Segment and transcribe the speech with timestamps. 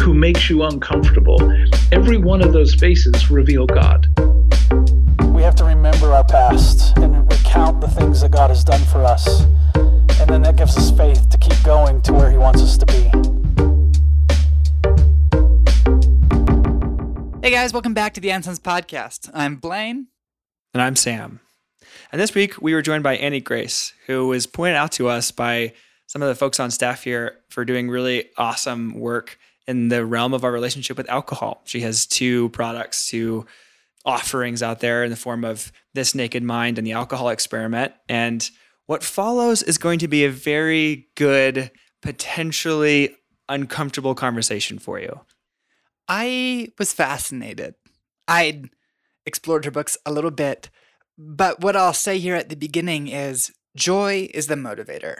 [0.00, 1.38] who makes you uncomfortable.
[1.92, 4.06] Every one of those faces reveal God.
[5.34, 9.04] We have to remember our past and recount the things that God has done for
[9.04, 9.42] us.
[9.74, 12.86] And then that gives us faith to keep going to where He wants us to
[12.86, 13.10] be.
[17.42, 19.30] Hey guys, welcome back to the Ansons Podcast.
[19.34, 20.06] I'm Blaine.
[20.72, 21.40] And I'm Sam.
[22.10, 25.30] And this week we were joined by Annie Grace, who was pointed out to us
[25.30, 25.74] by
[26.06, 29.38] some of the folks on staff here for doing really awesome work
[29.70, 31.62] in the realm of our relationship with alcohol.
[31.64, 33.46] She has two products, two
[34.04, 37.92] offerings out there in the form of This Naked Mind and the Alcohol Experiment.
[38.08, 38.48] And
[38.86, 41.70] what follows is going to be a very good,
[42.02, 43.16] potentially
[43.48, 45.20] uncomfortable conversation for you.
[46.08, 47.74] I was fascinated.
[48.26, 48.70] I'd
[49.26, 50.70] explored her books a little bit
[51.22, 55.16] but what I'll say here at the beginning is joy is the motivator.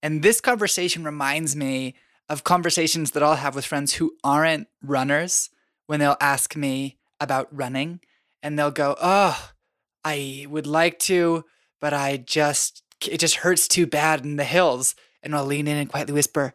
[0.00, 1.96] And this conversation reminds me
[2.28, 5.50] of conversations that I'll have with friends who aren't runners
[5.86, 8.00] when they'll ask me about running
[8.42, 9.50] and they'll go, Oh,
[10.04, 11.44] I would like to,
[11.80, 14.94] but I just, it just hurts too bad in the hills.
[15.22, 16.54] And I'll lean in and quietly whisper,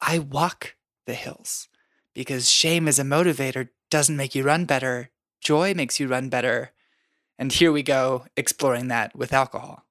[0.00, 1.68] I walk the hills
[2.14, 5.10] because shame as a motivator doesn't make you run better.
[5.40, 6.72] Joy makes you run better.
[7.38, 9.85] And here we go exploring that with alcohol.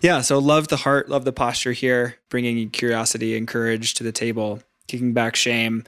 [0.00, 4.12] Yeah, so love the heart, love the posture here, bringing curiosity and courage to the
[4.12, 5.84] table, kicking back shame.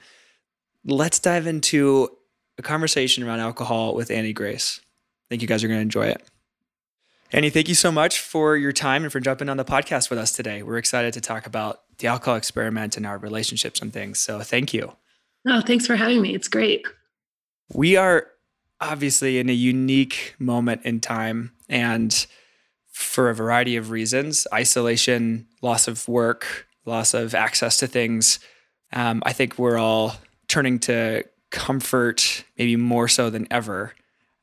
[0.84, 2.08] Let's dive into
[2.58, 4.80] a conversation around alcohol with Annie Grace.
[4.82, 6.22] I think you guys are going to enjoy it.
[7.32, 10.18] Annie, thank you so much for your time and for jumping on the podcast with
[10.18, 10.62] us today.
[10.62, 14.20] We're excited to talk about the alcohol experiment and our relationships and things.
[14.20, 14.92] So thank you.
[15.46, 16.34] Oh, thanks for having me.
[16.34, 16.86] It's great.
[17.72, 18.28] We are
[18.80, 22.26] obviously in a unique moment in time and
[22.96, 28.40] for a variety of reasons isolation, loss of work, loss of access to things.
[28.90, 30.16] Um, I think we're all
[30.48, 33.94] turning to comfort maybe more so than ever.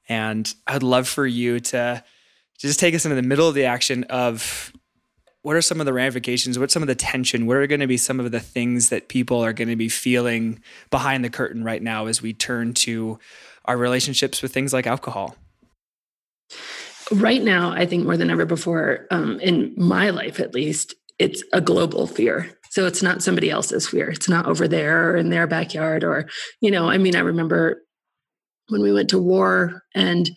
[0.08, 2.04] And I'd love for you to
[2.60, 4.72] just take us into the middle of the action of
[5.42, 6.60] what are some of the ramifications?
[6.60, 7.48] What's some of the tension?
[7.48, 9.90] What are going to be some of the things that people are going to be
[9.90, 13.18] feeling behind the curtain right now as we turn to
[13.66, 15.38] our relationships with things like alcohol?
[17.14, 21.44] Right now, I think more than ever before, um, in my life at least, it's
[21.54, 22.50] a global fear.
[22.72, 24.10] So it's not somebody else's fear.
[24.10, 26.28] It's not over there or in their backyard or,
[26.60, 27.84] you know, I mean, I remember
[28.70, 30.32] when we went to war and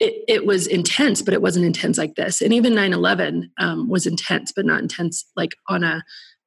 [0.00, 2.42] it, it was intense, but it wasn't intense like this.
[2.42, 6.02] And even 9 11 um, was intense, but not intense like on a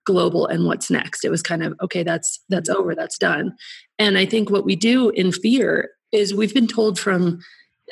[0.05, 1.23] global and what's next.
[1.23, 3.55] It was kind of, okay, that's that's over, that's done.
[3.97, 7.39] And I think what we do in fear is we've been told from,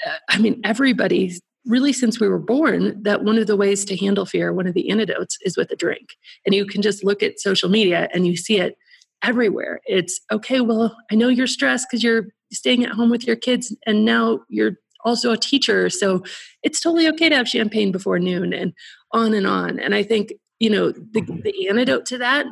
[0.06, 3.98] uh, I mean, everybody really since we were born that one of the ways to
[3.98, 6.10] handle fear, one of the antidotes is with a drink.
[6.46, 8.78] And you can just look at social media and you see it
[9.24, 9.82] everywhere.
[9.86, 13.76] It's okay, well, I know you're stressed because you're staying at home with your kids
[13.86, 14.74] and now you're
[15.04, 15.90] also a teacher.
[15.90, 16.24] So
[16.64, 18.74] it's totally okay to have champagne before noon and
[19.12, 19.80] on and on.
[19.80, 21.42] And I think, you know, the, mm-hmm.
[21.42, 22.46] the antidote to that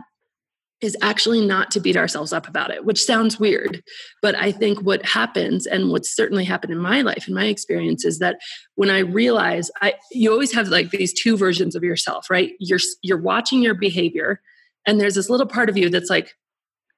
[0.81, 3.81] is actually not to beat ourselves up about it, which sounds weird.
[4.21, 8.05] But I think what happens, and what's certainly happened in my life, in my experience,
[8.05, 8.37] is that
[8.75, 12.53] when I realize I you always have like these two versions of yourself, right?
[12.59, 14.41] You're you're watching your behavior,
[14.85, 16.33] and there's this little part of you that's like,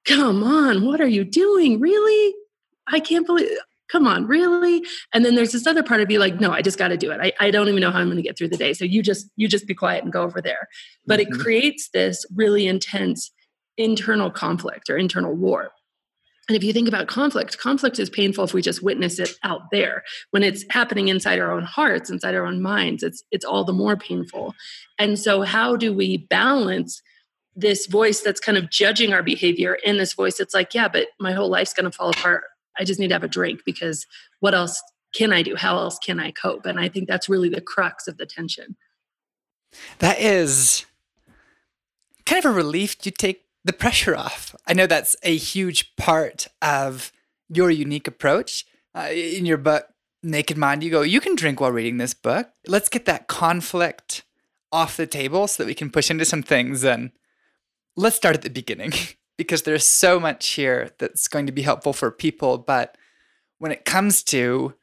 [0.04, 1.80] come on, what are you doing?
[1.80, 2.34] Really?
[2.88, 3.50] I can't believe
[3.90, 4.84] come on, really?
[5.12, 7.10] And then there's this other part of you like, no, I just got to do
[7.10, 7.20] it.
[7.22, 8.74] I, I don't even know how I'm going to get through the day.
[8.74, 10.68] So you just, you just be quiet and go over there.
[11.06, 11.34] But mm-hmm.
[11.34, 13.30] it creates this really intense
[13.78, 15.70] internal conflict or internal war.
[16.48, 19.62] And if you think about conflict, conflict is painful if we just witness it out
[19.70, 20.02] there.
[20.30, 23.72] When it's happening inside our own hearts, inside our own minds, it's it's all the
[23.72, 24.54] more painful.
[24.98, 27.02] And so how do we balance
[27.54, 31.08] this voice that's kind of judging our behavior and this voice that's like, yeah, but
[31.20, 32.44] my whole life's going to fall apart.
[32.78, 34.06] I just need to have a drink because
[34.40, 34.80] what else
[35.14, 35.56] can I do?
[35.56, 36.66] How else can I cope?
[36.66, 38.76] And I think that's really the crux of the tension.
[39.98, 40.86] That is
[42.24, 44.56] kind of a relief you take the pressure off.
[44.66, 47.12] I know that's a huge part of
[47.48, 48.64] your unique approach.
[48.94, 49.86] Uh, in your book,
[50.22, 52.48] Naked Mind, you go, you can drink while reading this book.
[52.66, 54.24] Let's get that conflict
[54.72, 56.82] off the table so that we can push into some things.
[56.82, 57.12] And
[57.94, 58.92] let's start at the beginning
[59.38, 62.56] because there's so much here that's going to be helpful for people.
[62.58, 62.96] But
[63.58, 64.74] when it comes to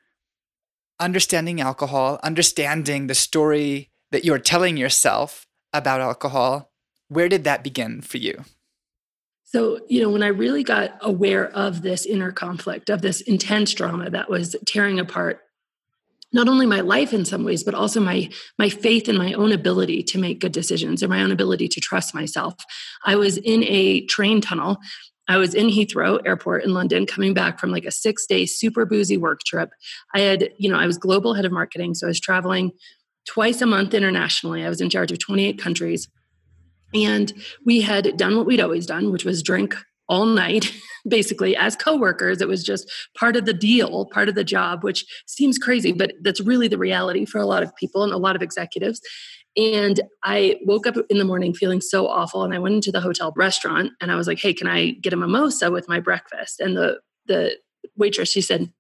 [1.00, 6.72] understanding alcohol, understanding the story that you're telling yourself about alcohol,
[7.08, 8.46] where did that begin for you?
[9.45, 13.74] So, you know, when I really got aware of this inner conflict, of this intense
[13.74, 15.42] drama that was tearing apart
[16.33, 19.51] not only my life in some ways but also my my faith in my own
[19.53, 22.56] ability to make good decisions and my own ability to trust myself
[23.06, 24.77] i was in a train tunnel
[25.27, 29.18] I was in Heathrow Airport in London coming back from like a 6-day super boozy
[29.18, 29.71] work trip.
[30.13, 32.71] I had, you know, I was global head of marketing, so I was traveling
[33.27, 34.63] twice a month internationally.
[34.63, 36.07] I was in charge of 28 countries.
[36.95, 37.33] And
[37.65, 39.75] we had done what we'd always done, which was drink
[40.07, 40.71] all night
[41.07, 45.03] basically as coworkers it was just part of the deal part of the job which
[45.25, 48.36] seems crazy but that's really the reality for a lot of people and a lot
[48.36, 49.01] of executives
[49.57, 52.44] and I woke up in the morning feeling so awful.
[52.44, 55.13] And I went into the hotel restaurant and I was like, hey, can I get
[55.13, 56.59] a mimosa with my breakfast?
[56.59, 57.57] And the the
[57.95, 58.71] waitress, she said,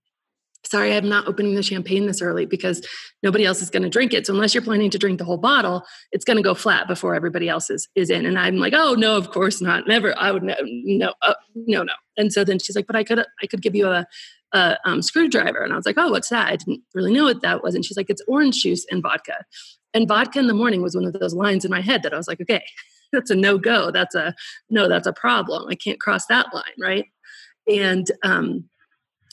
[0.65, 2.85] sorry, I'm not opening the champagne this early because
[3.23, 4.25] nobody else is going to drink it.
[4.25, 7.15] So unless you're planning to drink the whole bottle, it's going to go flat before
[7.15, 8.25] everybody else is, is in.
[8.25, 9.87] And I'm like, oh no, of course not.
[9.87, 10.17] Never.
[10.17, 11.93] I would no, no, uh, no, no.
[12.17, 14.05] And so then she's like, but I could, I could give you a,
[14.53, 15.59] a um, screwdriver.
[15.59, 16.47] And I was like, oh, what's that?
[16.47, 17.75] I didn't really know what that was.
[17.75, 19.45] And she's like, it's orange juice and vodka.
[19.93, 22.17] And vodka in the morning was one of those lines in my head that I
[22.17, 22.63] was like, okay,
[23.11, 23.91] that's a no go.
[23.91, 24.33] That's a
[24.69, 25.67] no, that's a problem.
[25.69, 27.05] I can't cross that line, right?
[27.67, 28.69] And um,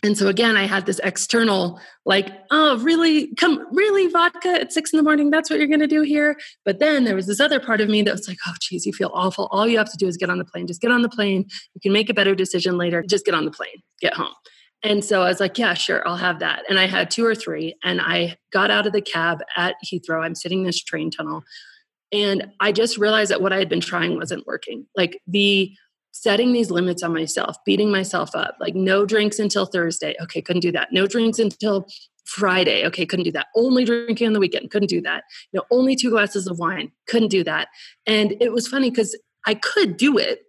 [0.02, 3.32] and so again, I had this external, like, oh, really?
[3.36, 5.30] Come, really, vodka at six in the morning?
[5.30, 6.36] That's what you're going to do here?
[6.64, 8.92] But then there was this other part of me that was like, oh, geez, you
[8.92, 9.48] feel awful.
[9.52, 10.66] All you have to do is get on the plane.
[10.66, 11.46] Just get on the plane.
[11.74, 13.04] You can make a better decision later.
[13.08, 14.34] Just get on the plane, get home.
[14.82, 16.64] And so I was like, yeah, sure, I'll have that.
[16.68, 17.76] And I had two or three.
[17.84, 20.24] And I got out of the cab at Heathrow.
[20.24, 21.44] I'm sitting in this train tunnel.
[22.10, 24.86] And I just realized that what I had been trying wasn't working.
[24.96, 25.72] Like the
[26.12, 30.14] setting these limits on myself, beating myself up, like no drinks until Thursday.
[30.22, 30.92] Okay, couldn't do that.
[30.92, 31.86] No drinks until
[32.24, 32.86] Friday.
[32.86, 33.48] Okay, couldn't do that.
[33.56, 34.70] Only drinking on the weekend.
[34.70, 35.24] Couldn't do that.
[35.52, 36.92] You know, only two glasses of wine.
[37.08, 37.68] Couldn't do that.
[38.06, 40.42] And it was funny because I could do it,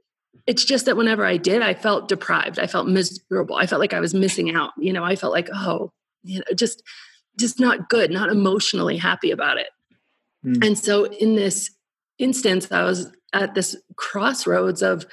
[0.45, 2.60] it's just that whenever I did, I felt deprived.
[2.60, 3.56] I felt miserable.
[3.56, 4.71] I felt like I was missing out.
[4.77, 5.92] You know, I felt like, oh,
[6.24, 6.83] you know, just
[7.39, 9.69] just not good, not emotionally happy about it.
[10.45, 10.65] Mm.
[10.65, 11.71] And so in this
[12.19, 15.06] instance, I was at this crossroads of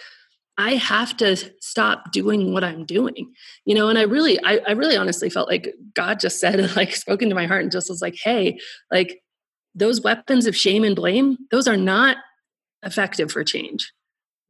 [0.61, 3.33] I have to stop doing what I'm doing,
[3.65, 3.89] you know.
[3.89, 7.35] And I really, I, I really honestly felt like God just said, like, spoken to
[7.35, 8.59] my heart and just was like, hey,
[8.91, 9.23] like
[9.75, 12.19] those weapons of shame and blame, those are not
[12.83, 13.91] effective for change.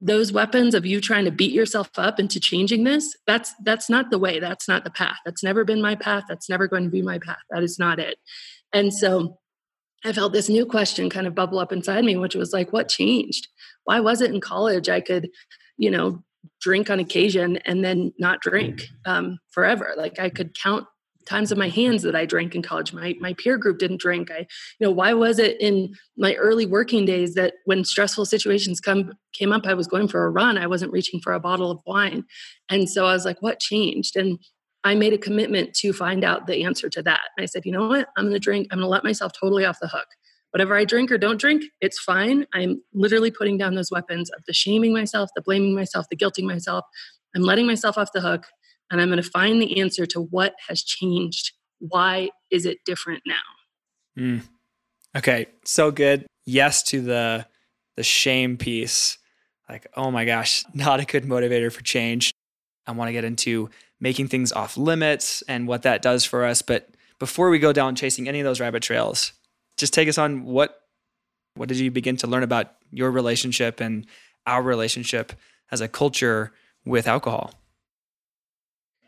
[0.00, 4.10] Those weapons of you trying to beat yourself up into changing this that's that's not
[4.10, 5.18] the way that's not the path.
[5.24, 7.98] That's never been my path that's never going to be my path that is not
[7.98, 8.16] it.
[8.72, 9.38] And so
[10.02, 12.88] i felt this new question kind of bubble up inside me which was like what
[12.88, 13.48] changed?
[13.84, 15.28] Why was it in college i could
[15.80, 16.22] you know
[16.60, 20.86] drink on occasion and then not drink um, forever like i could count
[21.26, 22.92] times of my hands that I drank in college.
[22.92, 24.30] My my peer group didn't drink.
[24.30, 28.80] I, you know, why was it in my early working days that when stressful situations
[28.80, 30.58] come came up, I was going for a run.
[30.58, 32.24] I wasn't reaching for a bottle of wine.
[32.68, 34.16] And so I was like, what changed?
[34.16, 34.38] And
[34.82, 37.20] I made a commitment to find out the answer to that.
[37.36, 38.08] And I said, you know what?
[38.16, 40.08] I'm gonna drink, I'm gonna let myself totally off the hook.
[40.52, 42.46] Whatever I drink or don't drink, it's fine.
[42.52, 46.44] I'm literally putting down those weapons of the shaming myself, the blaming myself, the guilting
[46.44, 46.84] myself.
[47.34, 48.46] I'm letting myself off the hook
[48.90, 51.52] and I'm going to find the answer to what has changed.
[51.78, 53.34] Why is it different now?
[54.18, 54.42] Mm.
[55.16, 56.26] Okay, so good.
[56.44, 57.46] Yes to the
[57.96, 59.18] the shame piece.
[59.68, 62.32] Like, oh my gosh, not a good motivator for change.
[62.86, 66.62] I want to get into making things off limits and what that does for us.
[66.62, 66.88] But
[67.18, 69.32] before we go down chasing any of those rabbit trails,
[69.80, 70.76] just take us on what
[71.54, 74.06] what did you begin to learn about your relationship and
[74.46, 75.32] our relationship
[75.72, 76.52] as a culture
[76.84, 77.52] with alcohol?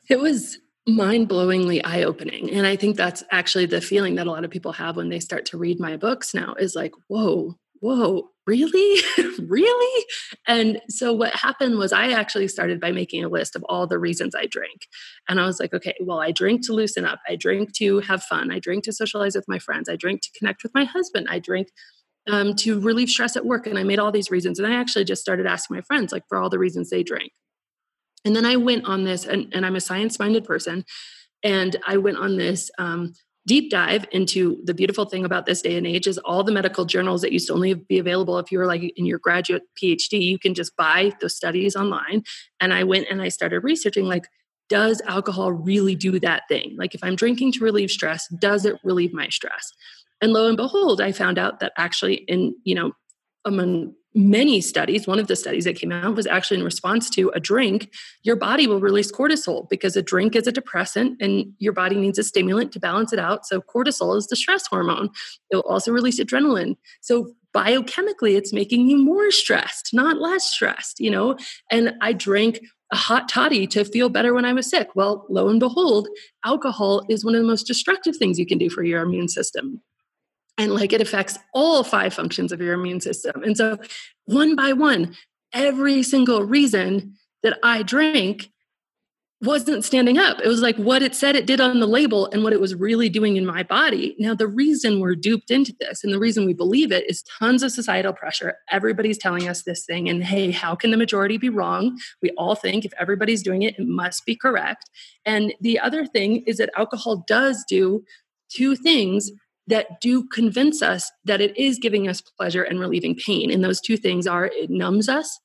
[0.09, 2.51] It was mind blowingly eye opening.
[2.51, 5.21] And I think that's actually the feeling that a lot of people have when they
[5.21, 9.03] start to read my books now is like, whoa, whoa, really?
[9.41, 10.05] really?
[10.47, 13.99] And so what happened was I actually started by making a list of all the
[13.99, 14.87] reasons I drink.
[15.29, 17.19] And I was like, okay, well, I drink to loosen up.
[17.29, 18.53] I drink to have fun.
[18.53, 19.89] I drink to socialize with my friends.
[19.89, 21.27] I drink to connect with my husband.
[21.29, 21.69] I drink
[22.31, 23.67] um, to relieve stress at work.
[23.67, 24.61] And I made all these reasons.
[24.61, 27.33] And I actually just started asking my friends, like, for all the reasons they drink.
[28.25, 30.85] And then I went on this, and, and I'm a science minded person,
[31.43, 33.15] and I went on this um,
[33.47, 36.85] deep dive into the beautiful thing about this day and age is all the medical
[36.85, 40.23] journals that used to only be available if you were like in your graduate PhD,
[40.23, 42.23] you can just buy those studies online.
[42.61, 44.27] And I went and I started researching like,
[44.69, 46.77] does alcohol really do that thing?
[46.79, 49.73] Like, if I'm drinking to relieve stress, does it relieve my stress?
[50.21, 52.93] And lo and behold, I found out that actually, in you know,
[53.45, 57.31] among many studies, one of the studies that came out was actually in response to
[57.35, 57.93] a drink,
[58.23, 62.19] your body will release cortisol because a drink is a depressant and your body needs
[62.19, 63.47] a stimulant to balance it out.
[63.47, 65.11] So, cortisol is the stress hormone.
[65.51, 66.77] It will also release adrenaline.
[67.01, 71.37] So, biochemically, it's making you more stressed, not less stressed, you know?
[71.71, 72.61] And I drank
[72.93, 74.89] a hot toddy to feel better when I was sick.
[74.95, 76.09] Well, lo and behold,
[76.45, 79.83] alcohol is one of the most destructive things you can do for your immune system
[80.59, 83.43] and like it affects all five functions of your immune system.
[83.43, 83.79] And so,
[84.27, 85.17] one by one,
[85.53, 88.51] every single reason that I drank
[89.43, 90.39] wasn't standing up.
[90.41, 92.77] It was like what it said it did on the label and what it was
[92.77, 94.15] really doing in my body.
[94.19, 97.65] Now, the reason we're duped into this and the reason we believe it is tons
[97.65, 98.55] of societal pressure.
[98.71, 100.09] Everybody's telling us this thing.
[100.09, 101.99] And hey, how can the majority be wrong?
[102.23, 104.89] We all think if everybody's doing it, it must be correct.
[105.27, 108.05] And the other thing is that alcohol does do
[108.49, 109.33] two things
[109.69, 113.51] that do convince us that it is giving us pleasure and relieving pain.
[113.51, 115.39] And those two things are it numbs us.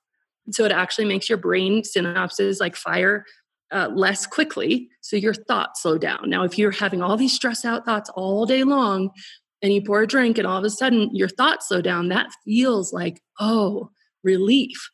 [0.52, 3.26] So it actually makes your brain synapses like fire
[3.72, 4.90] uh, less quickly.
[5.02, 6.30] So your thoughts slow down.
[6.30, 9.10] Now, if you're having all these stress out thoughts all day long
[9.62, 12.30] and you pour a drink and all of a sudden your thoughts slow down, that
[12.46, 13.92] feels like, oh,
[14.24, 14.90] relief.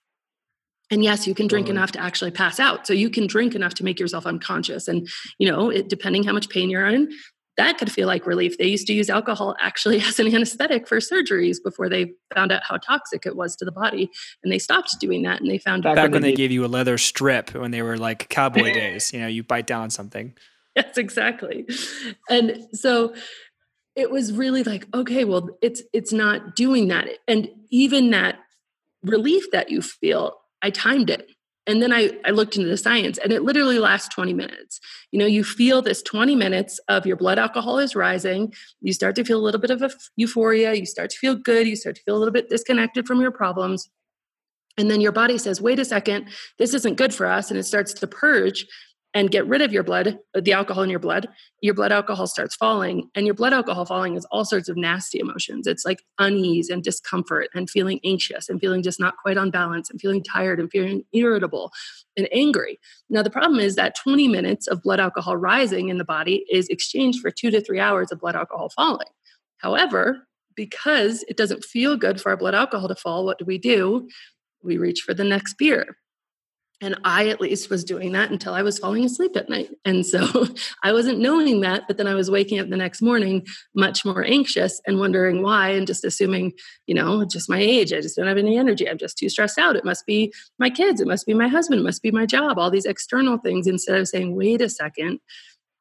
[0.90, 2.86] And yes, you can drink enough to actually pass out.
[2.86, 4.88] So you can drink enough to make yourself unconscious.
[4.88, 5.08] And,
[5.40, 7.10] you know, it, depending how much pain you're in,
[7.58, 8.58] that could feel like relief.
[8.58, 12.64] They used to use alcohol actually as an anesthetic for surgeries before they found out
[12.68, 14.10] how toxic it was to the body.
[14.44, 16.52] And they stopped doing that and they found back, back when, when they, they gave
[16.52, 19.90] you a leather strip when they were like cowboy days, you know, you bite down
[19.90, 20.34] something.
[20.76, 21.68] Yes, exactly.
[22.30, 23.14] And so
[23.96, 27.10] it was really like, okay, well, it's it's not doing that.
[27.28, 28.40] And even that
[29.04, 31.30] relief that you feel, I timed it
[31.66, 34.80] and then I, I looked into the science and it literally lasts 20 minutes.
[35.12, 38.54] You know you feel this 20 minutes of your blood alcohol is rising.
[38.82, 40.74] You start to feel a little bit of a euphoria.
[40.74, 41.68] You start to feel good.
[41.68, 43.90] You start to feel a little bit disconnected from your problems.
[44.78, 46.30] And then your body says wait a second.
[46.58, 47.50] This isn't good for us.
[47.50, 48.66] And it starts to purge
[49.14, 51.28] and get rid of your blood, the alcohol in your blood,
[51.62, 53.10] your blood alcohol starts falling.
[53.14, 55.68] And your blood alcohol falling is all sorts of nasty emotions.
[55.68, 59.90] It's like unease and discomfort and feeling anxious and feeling just not quite on balance
[59.90, 61.72] and feeling tired and feeling irritable
[62.18, 62.80] and angry.
[63.10, 66.68] Now, the problem is that 20 minutes of blood alcohol rising in the body is
[66.70, 69.10] exchanged for two to three hours of blood alcohol falling.
[69.58, 73.58] However, because it doesn't feel good for our blood alcohol to fall, what do we
[73.58, 74.08] do?
[74.64, 75.98] We reach for the next beer
[76.82, 79.70] and I, at least, was doing that until I was falling asleep at night.
[79.86, 80.48] And so
[80.84, 84.24] I wasn't knowing that, but then I was waking up the next morning much more
[84.24, 86.54] anxious and wondering why, and just assuming,
[86.86, 87.94] you know, just my age.
[87.94, 88.90] I just don't have any energy.
[88.90, 89.76] I'm just too stressed out.
[89.76, 91.00] It must be my kids.
[91.00, 91.80] It must be my husband.
[91.80, 92.60] It must be my job.
[92.60, 95.20] All these external things instead of saying, wait a second,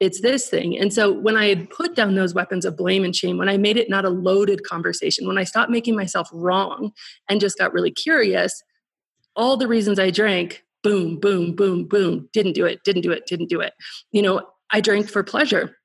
[0.02, 0.76] it's this thing.
[0.76, 3.56] And so when I had put down those weapons of blame and shame, when I
[3.56, 6.90] made it not a loaded conversation, when I stopped making myself wrong
[7.28, 8.62] and just got really curious,
[9.36, 13.26] all the reasons I drank boom, boom, boom, boom, didn't do it, didn't do it,
[13.26, 13.72] didn't do it.
[14.10, 15.76] You know, I drank for pleasure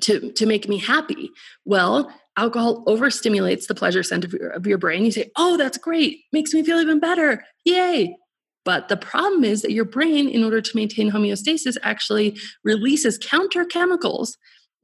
[0.00, 1.30] to, to make me happy.
[1.64, 5.04] Well, alcohol overstimulates the pleasure center of your, of your brain.
[5.04, 7.44] You say, oh, that's great, makes me feel even better.
[7.64, 8.16] Yay.
[8.64, 13.64] But the problem is that your brain, in order to maintain homeostasis, actually releases counter
[13.64, 14.36] chemicals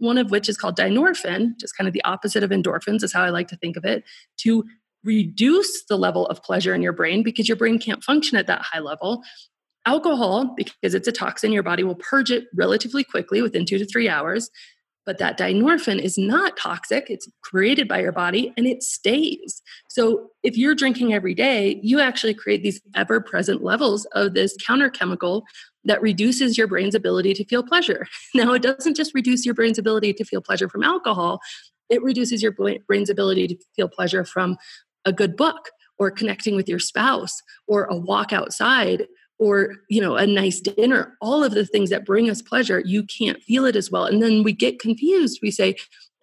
[0.02, 3.22] one of which is called dynorphin, just kind of the opposite of endorphins, is how
[3.22, 4.02] I like to think of it,
[4.38, 4.64] to
[5.04, 8.62] reduce the level of pleasure in your brain because your brain can't function at that
[8.62, 9.22] high level.
[9.84, 13.86] Alcohol, because it's a toxin, your body will purge it relatively quickly within two to
[13.86, 14.50] three hours.
[15.04, 17.10] But that dynorphin is not toxic.
[17.10, 19.60] It's created by your body and it stays.
[19.88, 24.56] So if you're drinking every day, you actually create these ever present levels of this
[24.64, 25.44] counter chemical
[25.84, 28.06] that reduces your brain's ability to feel pleasure.
[28.34, 31.40] Now, it doesn't just reduce your brain's ability to feel pleasure from alcohol,
[31.92, 34.56] it reduces your brain's ability to feel pleasure from
[35.04, 39.06] a good book or connecting with your spouse or a walk outside
[39.38, 43.04] or you know a nice dinner all of the things that bring us pleasure you
[43.04, 44.04] can't feel it as well.
[44.04, 45.40] And then we get confused.
[45.42, 45.76] We say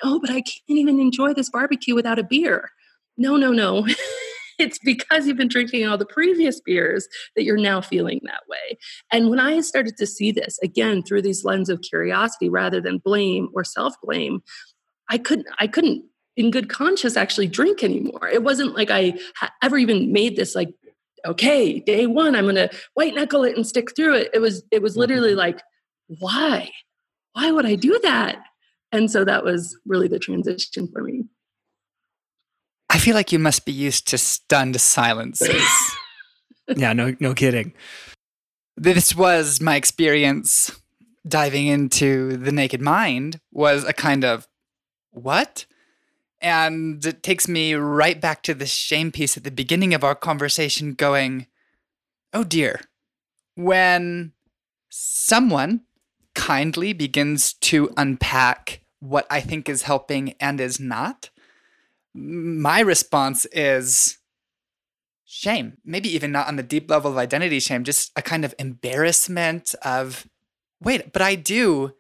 [0.03, 2.71] oh but i can't even enjoy this barbecue without a beer.
[3.17, 3.88] No no no.
[4.59, 7.07] It's because you've been drinking all the previous beers
[7.38, 8.77] that you're now feeling that way.
[9.09, 12.98] And when i started to see this again through these lens of curiosity rather than
[12.98, 14.41] blame or self blame
[15.09, 16.03] i couldn't i couldn't
[16.39, 18.29] in good conscience actually drink anymore.
[18.29, 20.69] It wasn't like I ha- ever even made this like,
[21.25, 24.29] okay, day one, I'm going to white knuckle it and stick through it.
[24.34, 25.39] It was, it was literally mm-hmm.
[25.39, 25.62] like,
[26.08, 26.72] why?
[27.34, 28.41] Why would I do that?
[28.93, 31.25] And so that was really the transition for me.
[32.89, 35.67] I feel like you must be used to stunned silences.
[36.77, 37.74] yeah, no, no kidding.
[38.77, 40.72] This was my experience
[41.27, 44.48] diving into the naked mind was a kind of
[45.12, 45.65] what?
[46.41, 50.15] And it takes me right back to the shame piece at the beginning of our
[50.15, 51.48] conversation, going,
[52.34, 52.81] oh dear,
[53.55, 54.31] when
[54.89, 55.81] someone
[56.36, 61.29] kindly begins to unpack what I think is helping and is not,
[62.13, 64.17] my response is
[65.25, 65.77] shame.
[65.84, 69.75] Maybe even not on the deep level of identity shame, just a kind of embarrassment
[69.84, 70.27] of,
[70.81, 71.93] wait, but I do.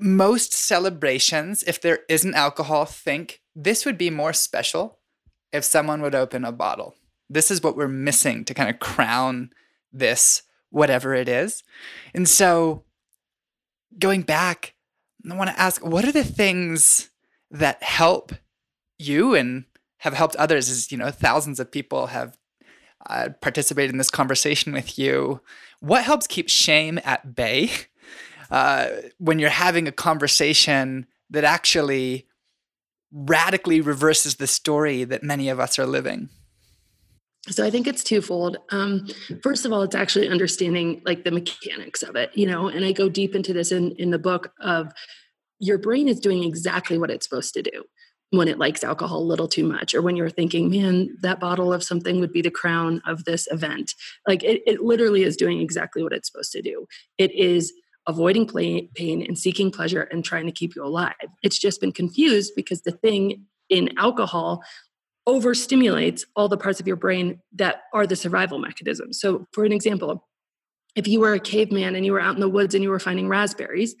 [0.00, 4.98] Most celebrations, if there isn't alcohol, think this would be more special
[5.52, 6.94] if someone would open a bottle.
[7.28, 9.50] This is what we're missing to kind of crown
[9.92, 11.62] this, whatever it is.
[12.14, 12.84] And so,
[13.98, 14.74] going back,
[15.30, 17.10] I want to ask what are the things
[17.50, 18.32] that help
[18.98, 19.64] you and
[19.98, 20.68] have helped others?
[20.68, 22.38] As you know, thousands of people have
[23.08, 25.40] uh, participated in this conversation with you.
[25.80, 27.70] What helps keep shame at bay
[28.52, 32.26] uh, when you're having a conversation that actually
[33.10, 36.28] radically reverses the story that many of us are living?
[37.48, 38.58] So I think it's twofold.
[38.70, 39.08] Um,
[39.42, 42.92] first of all, it's actually understanding like the mechanics of it, you know, and I
[42.92, 44.92] go deep into this in in the book of
[45.58, 47.84] your brain is doing exactly what it's supposed to do
[48.30, 51.72] when it likes alcohol a little too much or when you're thinking man that bottle
[51.72, 53.94] of something would be the crown of this event
[54.26, 56.86] like it, it literally is doing exactly what it's supposed to do
[57.18, 57.72] it is
[58.06, 61.14] avoiding pain and seeking pleasure and trying to keep you alive.
[61.42, 64.62] It's just been confused because the thing in alcohol
[65.28, 69.72] overstimulates all the parts of your brain that are the survival mechanisms so for an
[69.72, 70.26] example
[70.96, 72.98] if you were a caveman and you were out in the woods and you were
[72.98, 73.94] finding raspberries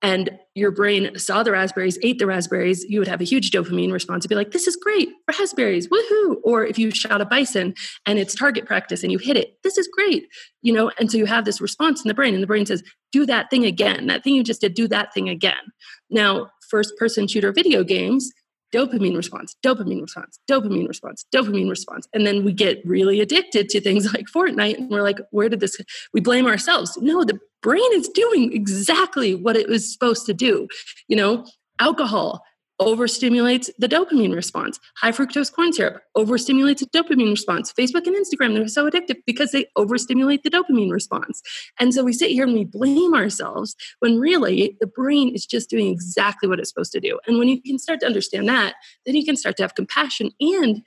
[0.00, 3.92] and your brain saw the raspberries, ate the raspberries, you would have a huge dopamine
[3.92, 6.36] response and be like, this is great, raspberries, woohoo.
[6.44, 7.74] Or if you shot a bison
[8.06, 10.28] and it's target practice and you hit it, this is great,
[10.62, 10.92] you know?
[11.00, 13.50] And so you have this response in the brain, and the brain says, do that
[13.50, 14.06] thing again.
[14.06, 15.72] That thing you just did, do that thing again.
[16.10, 18.30] Now, first person shooter video games,
[18.72, 22.06] dopamine response, dopamine response, dopamine response, dopamine response.
[22.12, 25.60] And then we get really addicted to things like Fortnite and we're like, where did
[25.60, 25.76] this?
[26.12, 26.96] We blame ourselves.
[27.00, 30.68] No, the brain is doing exactly what it was supposed to do.
[31.08, 31.46] You know,
[31.78, 32.42] alcohol
[32.80, 34.78] overstimulates the dopamine response.
[34.98, 37.72] High fructose corn syrup overstimulates the dopamine response.
[37.72, 41.42] Facebook and Instagram, they're so addictive because they overstimulate the dopamine response.
[41.80, 45.68] And so we sit here and we blame ourselves when really the brain is just
[45.68, 47.18] doing exactly what it's supposed to do.
[47.26, 50.30] And when you can start to understand that, then you can start to have compassion
[50.40, 50.82] and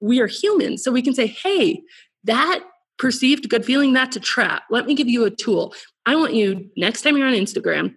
[0.00, 0.78] we are human.
[0.78, 1.82] So we can say, hey,
[2.24, 2.60] that
[3.04, 4.62] perceived good feeling, that's a trap.
[4.70, 5.74] Let me give you a tool.
[6.06, 7.96] I want you next time you're on Instagram,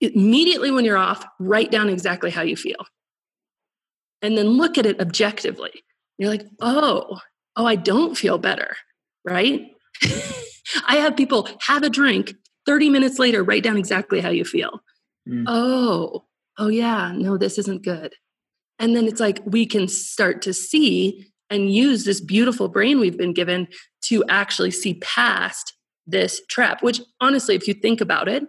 [0.00, 2.76] immediately when you're off, write down exactly how you feel.
[4.22, 5.72] And then look at it objectively.
[6.16, 7.18] You're like, oh,
[7.56, 8.76] oh, I don't feel better,
[9.24, 9.66] right?
[10.86, 12.34] I have people have a drink,
[12.66, 14.78] 30 minutes later, write down exactly how you feel.
[15.28, 15.42] Mm.
[15.48, 16.22] Oh,
[16.56, 18.14] oh, yeah, no, this isn't good.
[18.78, 23.18] And then it's like we can start to see and use this beautiful brain we've
[23.18, 23.68] been given
[24.00, 25.74] to actually see past
[26.06, 28.44] this trap, which honestly, if you think about it,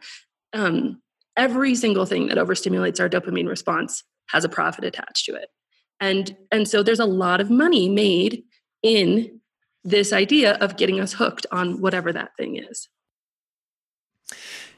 [0.54, 1.02] um,
[1.36, 5.50] every single thing that overstimulates our dopamine response has a profit attached to it.
[6.00, 8.44] And, and so there's a lot of money made
[8.82, 9.42] in
[9.84, 12.88] this idea of getting us hooked on whatever that thing is.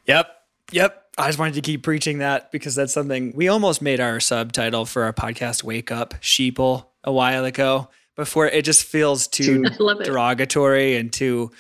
[0.08, 0.36] Yep.
[0.72, 1.04] Yep.
[1.20, 4.86] I just wanted to keep preaching that because that's something we almost made our subtitle
[4.86, 9.64] for our podcast, Wake Up Sheeple, a while ago before it just feels too
[10.04, 11.52] derogatory and too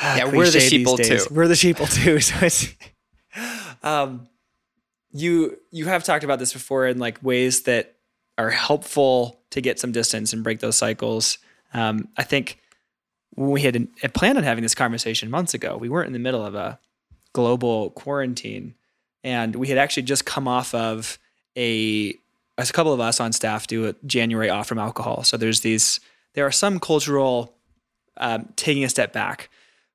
[0.00, 1.34] yeah, we're the sheeple too.
[1.34, 2.20] We're the sheeple too.
[2.20, 2.74] So it's
[3.82, 4.28] um,
[5.12, 7.94] you you have talked about this before in like ways that
[8.38, 11.38] are helpful to get some distance and break those cycles.
[11.74, 12.58] Um, I think
[13.34, 16.18] when we had, had planned on having this conversation months ago, we weren't in the
[16.18, 16.78] middle of a
[17.32, 18.74] global quarantine,
[19.22, 21.18] and we had actually just come off of
[21.56, 22.16] a as
[22.58, 25.24] a couple of us on staff do a January off from alcohol.
[25.24, 26.00] So there's these
[26.34, 27.56] there are some cultural
[28.16, 29.48] um, taking a step back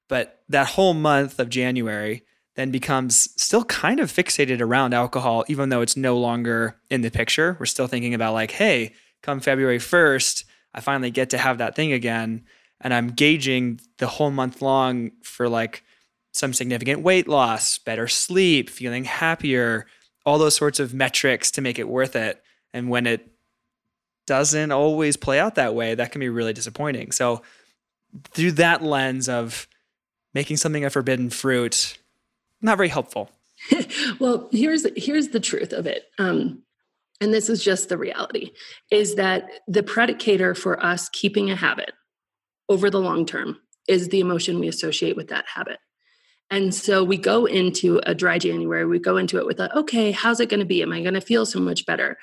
[0.08, 2.24] but that whole month of January
[2.56, 7.12] then becomes still kind of fixated around alcohol, even though it's no longer in the
[7.12, 7.56] picture.
[7.60, 11.76] We're still thinking about, like, hey, come February 1st, I finally get to have that
[11.76, 12.46] thing again.
[12.82, 15.84] And I'm gauging the whole month long for like
[16.32, 19.88] some significant weight loss, better sleep, feeling happier,
[20.26, 22.42] all those sorts of metrics to make it worth it.
[22.74, 23.28] And when it
[24.26, 27.12] doesn't always play out that way, that can be really disappointing.
[27.12, 27.42] So,
[28.32, 29.68] through that lens of
[30.34, 31.98] making something a forbidden fruit
[32.62, 33.32] not very helpful.
[34.20, 36.64] Well here's here's the truth of it um,
[37.20, 38.52] and this is just the reality
[38.92, 41.92] is that the predicator for us keeping a habit
[42.70, 45.80] over the long term is the emotion we associate with that habit.
[46.50, 50.12] And so we go into a dry january we go into it with a okay
[50.12, 50.82] how's it going to be?
[50.84, 52.18] Am i going to feel so much better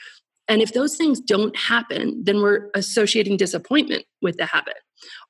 [0.48, 4.76] And if those things don't happen, then we're associating disappointment with the habit.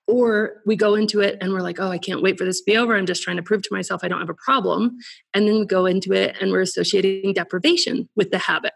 [0.06, 2.64] Or we go into it and we're like, oh, I can't wait for this to
[2.66, 2.96] be over.
[2.96, 4.98] I'm just trying to prove to myself I don't have a problem.
[5.32, 8.72] And then we go into it and we're associating deprivation with the habit.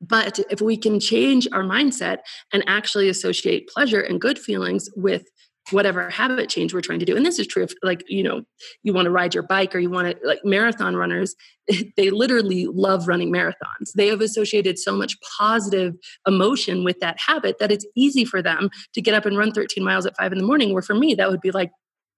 [0.00, 2.18] But if we can change our mindset
[2.52, 5.24] and actually associate pleasure and good feelings with
[5.70, 7.16] whatever habit change we're trying to do.
[7.16, 8.42] And this is true if like you know
[8.82, 11.34] you want to ride your bike or you want to like marathon runners
[11.96, 13.92] they literally love running marathons.
[13.94, 15.94] They have associated so much positive
[16.26, 19.84] emotion with that habit that it's easy for them to get up and run 13
[19.84, 21.70] miles at 5 in the morning where for me that would be like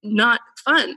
[0.03, 0.97] not fun.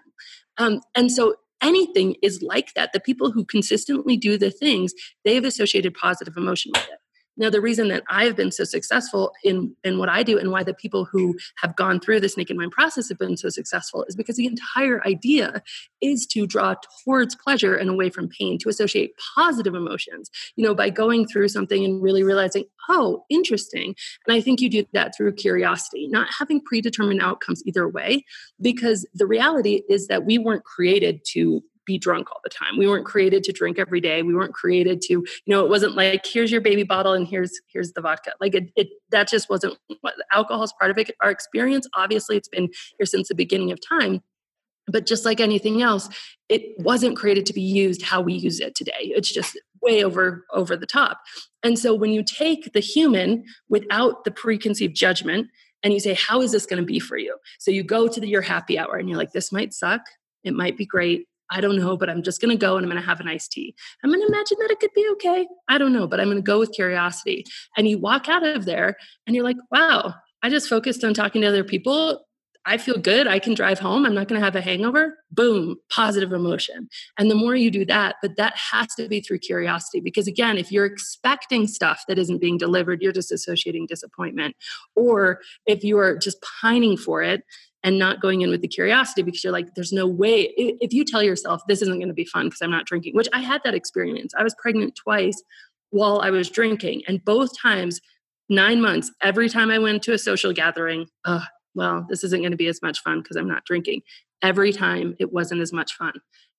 [0.58, 2.94] Um, and so anything is like that.
[2.94, 7.00] The people who consistently do the things they have associated positive emotion with it
[7.38, 10.64] now, the reason that I've been so successful in, in what I do and why
[10.64, 14.16] the people who have gone through this naked mind process have been so successful is
[14.16, 15.62] because the entire idea
[16.02, 20.74] is to draw towards pleasure and away from pain, to associate positive emotions, you know,
[20.74, 23.96] by going through something and really realizing, oh, interesting.
[24.26, 28.24] And I think you do that through curiosity, not having predetermined outcomes either way,
[28.62, 32.78] because the reality is that we weren't created to be drunk all the time.
[32.78, 34.24] We weren't created to drink every day.
[34.24, 37.60] We weren't created to, you know, it wasn't like here's your baby bottle and here's
[37.68, 38.32] here's the vodka.
[38.40, 41.12] Like it, it that just wasn't what alcohol is part of it.
[41.22, 44.22] Our experience, obviously, it's been here since the beginning of time.
[44.88, 46.10] But just like anything else,
[46.48, 48.94] it wasn't created to be used how we use it today.
[49.02, 51.22] It's just way over over the top.
[51.64, 55.48] And so when you take the human without the preconceived judgment
[55.84, 57.38] and you say, how is this going to be for you?
[57.60, 60.02] So you go to the, your happy hour and you're like, this might suck.
[60.44, 62.92] It might be great I don't know, but I'm just going to go and I'm
[62.92, 63.76] going to have an iced tea.
[64.04, 65.48] I'm going to imagine that it could be okay.
[65.70, 67.46] I don't know, but I'm going to go with curiosity.
[67.78, 71.42] And you walk out of there and you're like, wow, I just focused on talking
[71.42, 72.26] to other people.
[72.68, 73.28] I feel good.
[73.28, 74.06] I can drive home.
[74.06, 75.20] I'm not going to have a hangover.
[75.32, 76.90] Boom, positive emotion.
[77.20, 80.02] And the more you do that, but that has to be through curiosity.
[80.02, 84.56] Because again, if you're expecting stuff that isn't being delivered, you're just associating disappointment.
[84.96, 87.44] Or if you are just pining for it,
[87.86, 90.52] and not going in with the curiosity because you're like, there's no way.
[90.58, 93.30] If you tell yourself this isn't going to be fun because I'm not drinking, which
[93.32, 94.34] I had that experience.
[94.36, 95.42] I was pregnant twice
[95.92, 98.02] while I was drinking, and both times,
[98.50, 101.46] nine months, every time I went to a social gathering, oh,
[101.76, 104.02] well, this isn't going to be as much fun because I'm not drinking.
[104.42, 106.14] Every time it wasn't as much fun.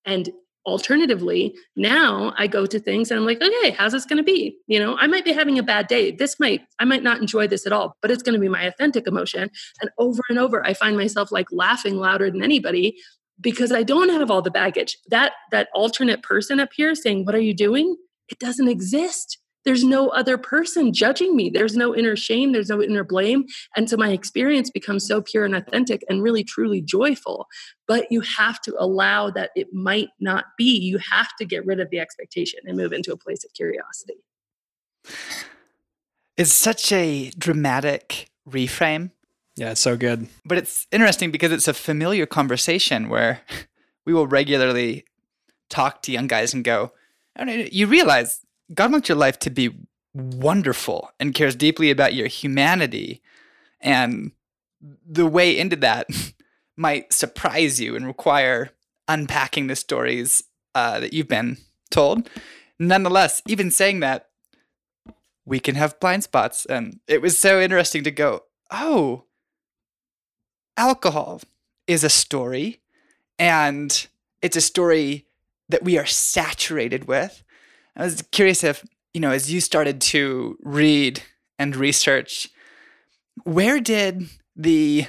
[0.05, 0.31] And
[0.67, 4.59] alternatively now i go to things and i'm like okay how's this going to be?
[4.67, 6.11] You know i might be having a bad day.
[6.11, 8.65] This might i might not enjoy this at all but it's going to be my
[8.65, 9.51] authentic emotion.
[9.81, 12.97] And over and over i find myself like laughing louder than anybody
[13.41, 14.99] because i don't have all the baggage.
[15.09, 17.97] That that alternate person up here saying what are you doing?
[18.29, 21.51] It doesn't exist there's no other person judging me.
[21.51, 23.47] There's no inner shame, there's no inner blame.
[23.77, 27.49] And so my experience becomes so pure and authentic and really truly joyful.
[27.89, 30.79] But you have to allow that it might not be.
[30.79, 34.15] You have to get rid of the expectation and move into a place of curiosity.
[36.37, 39.11] It's such a dramatic reframe.
[39.57, 40.29] Yeah, it's so good.
[40.45, 43.41] But it's interesting because it's a familiar conversation where
[44.05, 45.05] we will regularly
[45.69, 46.93] talk to young guys and go,
[47.37, 49.71] oh, you realize God wants your life to be
[50.15, 53.23] wonderful and cares deeply about your humanity.
[53.81, 54.33] And
[55.07, 56.09] the way into that
[56.77, 58.71] might surprise you and require
[59.09, 60.43] unpacking the stories
[60.75, 61.59] uh, that you've been
[61.91, 62.29] told.
[62.79, 64.29] Nonetheless, even saying that,
[65.47, 66.67] we can have blind spots.
[66.67, 69.25] And it was so interesting to go, oh,
[70.77, 71.41] alcohol
[71.87, 72.81] is a story,
[73.39, 74.09] and
[74.43, 75.27] it's a story
[75.69, 77.43] that we are saturated with.
[77.97, 81.23] I was curious if, you know, as you started to read
[81.59, 82.49] and research,
[83.45, 85.07] where did the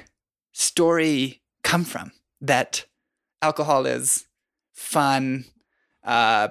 [0.54, 2.86] story come from that
[3.42, 4.28] alcohol is
[4.74, 5.46] fun,
[6.04, 6.50] uh,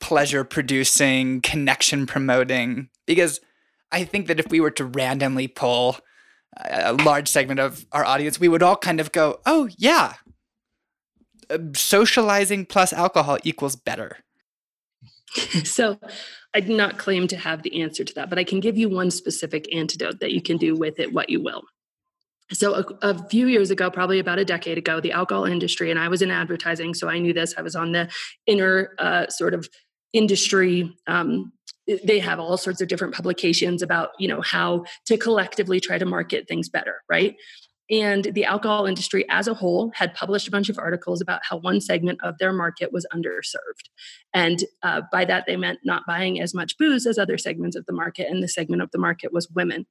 [0.00, 2.88] pleasure producing, connection promoting?
[3.06, 3.40] Because
[3.92, 5.98] I think that if we were to randomly pull
[6.64, 10.14] a large segment of our audience, we would all kind of go, oh, yeah,
[11.50, 14.18] uh, socializing plus alcohol equals better.
[15.64, 15.98] so
[16.54, 18.88] I do not claim to have the answer to that, but I can give you
[18.88, 21.62] one specific antidote that you can do with it what you will.
[22.52, 25.98] So a, a, few years ago, probably about a decade ago, the alcohol industry, and
[25.98, 27.54] I was in advertising, so I knew this.
[27.58, 28.08] I was on the
[28.46, 29.68] inner uh, sort of
[30.12, 30.96] industry.
[31.08, 31.52] Um,
[32.04, 36.06] they have all sorts of different publications about you know how to collectively try to
[36.06, 37.36] market things better, right?
[37.90, 41.58] And the alcohol industry as a whole had published a bunch of articles about how
[41.58, 43.88] one segment of their market was underserved.
[44.34, 47.86] And uh, by that, they meant not buying as much booze as other segments of
[47.86, 48.28] the market.
[48.28, 49.86] And the segment of the market was women.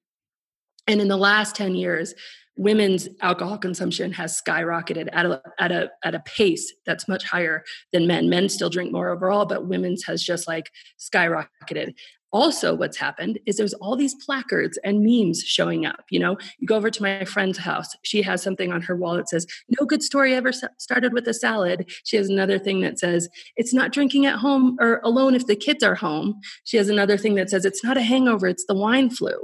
[0.87, 2.13] And in the last 10 years,
[2.57, 7.63] women's alcohol consumption has skyrocketed at a, at a at a pace that's much higher
[7.91, 11.93] than men men still drink more overall but women's has just like skyrocketed
[12.31, 16.37] also what's happened is there's all these placards and memes showing up you know?
[16.59, 19.45] You go over to my friend's house she has something on her wall that says
[19.79, 21.89] no good story ever started with a salad.
[22.03, 25.55] She has another thing that says it's not drinking at home or alone if the
[25.55, 26.39] kids are home.
[26.63, 29.37] She has another thing that says it's not a hangover it's the wine flu.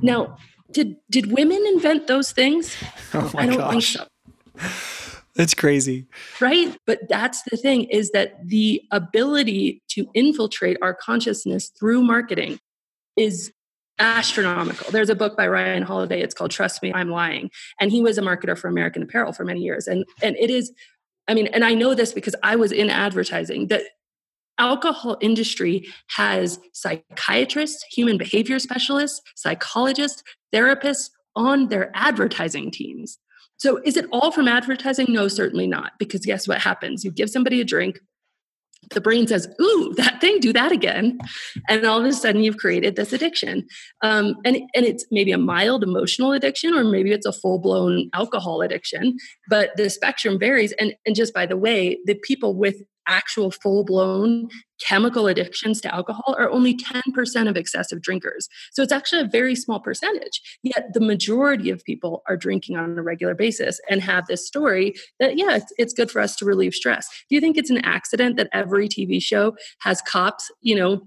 [0.00, 0.36] Now
[0.70, 2.76] did did women invent those things?
[3.14, 3.70] Oh my i don't gosh.
[3.70, 4.08] think
[4.62, 5.01] so
[5.34, 6.06] That's crazy.
[6.40, 6.76] Right.
[6.86, 12.58] But that's the thing is that the ability to infiltrate our consciousness through marketing
[13.16, 13.52] is
[13.98, 14.90] astronomical.
[14.90, 16.20] There's a book by Ryan Holiday.
[16.20, 17.50] It's called Trust Me, I'm Lying.
[17.80, 19.86] And he was a marketer for American Apparel for many years.
[19.86, 20.72] And and it is,
[21.28, 23.82] I mean, and I know this because I was in advertising that
[24.58, 30.22] alcohol industry has psychiatrists, human behavior specialists, psychologists,
[30.54, 33.18] therapists on their advertising teams.
[33.62, 35.06] So is it all from advertising?
[35.08, 35.92] No, certainly not.
[36.00, 37.04] Because guess what happens?
[37.04, 38.00] You give somebody a drink,
[38.90, 41.20] the brain says, "Ooh, that thing, do that again,"
[41.68, 43.64] and all of a sudden you've created this addiction.
[44.02, 48.10] Um, and and it's maybe a mild emotional addiction, or maybe it's a full blown
[48.14, 49.16] alcohol addiction.
[49.48, 50.72] But the spectrum varies.
[50.80, 54.48] And and just by the way, the people with actual full blown
[54.80, 58.48] chemical addictions to alcohol are only 10% of excessive drinkers.
[58.72, 60.40] So it's actually a very small percentage.
[60.62, 64.94] Yet the majority of people are drinking on a regular basis and have this story
[65.20, 67.08] that, yeah, it's, it's good for us to relieve stress.
[67.28, 71.02] Do you think it's an accident that every TV show has cops, you know,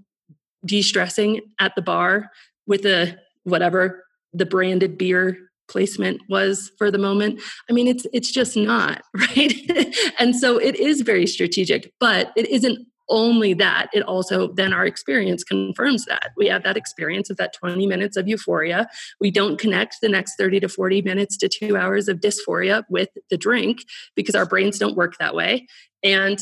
[0.66, 2.30] de stressing at the bar
[2.66, 4.04] with a whatever
[4.34, 7.42] the branded beer placement was for the moment.
[7.70, 9.96] I mean it's it's just not right?
[10.20, 14.86] And so it is very strategic but it isn't only that it also then our
[14.86, 16.32] experience confirms that.
[16.38, 18.88] We have that experience of that 20 minutes of euphoria.
[19.20, 23.10] We don't connect the next 30 to 40 minutes to 2 hours of dysphoria with
[23.30, 23.84] the drink
[24.16, 25.68] because our brains don't work that way
[26.04, 26.40] and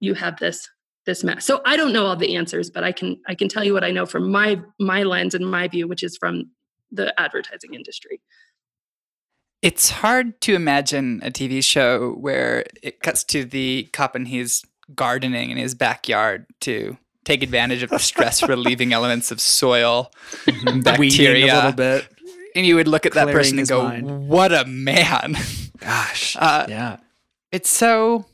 [0.00, 0.68] you have this
[1.06, 1.46] this mess.
[1.46, 3.84] So i don't know all the answers but i can i can tell you what
[3.84, 6.50] i know from my my lens and my view which is from
[6.90, 8.20] the advertising industry
[9.62, 14.64] it's hard to imagine a TV show where it cuts to the cop and he's
[14.94, 20.12] gardening in his backyard to take advantage of the stress relieving elements of soil
[20.46, 22.08] and bacteria a little bit.
[22.54, 24.28] And you would look at that person and go, mind.
[24.28, 25.36] "What a man!"
[25.78, 26.96] Gosh, uh, yeah,
[27.52, 28.24] it's so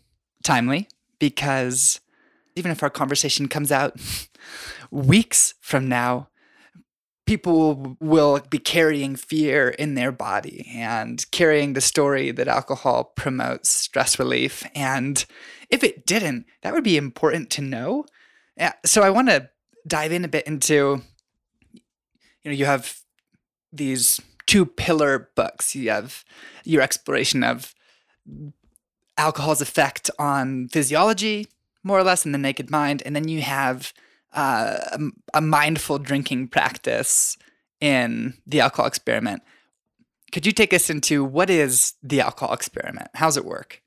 [0.42, 0.88] timely
[1.18, 2.00] because
[2.54, 3.98] even if our conversation comes out
[4.90, 6.28] weeks from now,
[7.26, 13.70] people will be carrying fear in their body and carrying the story that alcohol promotes
[13.70, 14.62] stress relief.
[14.74, 15.24] And
[15.70, 18.04] if it didn't, that would be important to know.
[18.84, 19.48] So I want to
[19.86, 21.02] dive in a bit into
[22.42, 23.00] you know, you have
[23.72, 25.74] these two pillar books.
[25.74, 26.24] You have
[26.64, 27.74] your exploration of
[29.16, 31.46] alcohol's effect on physiology,
[31.82, 33.92] more or less, in the naked mind, and then you have
[34.34, 34.98] uh,
[35.32, 37.36] a, mindful drinking practice
[37.80, 39.42] in the alcohol experiment.
[40.32, 43.08] Could you take us into what is the alcohol experiment?
[43.14, 43.80] How's it work?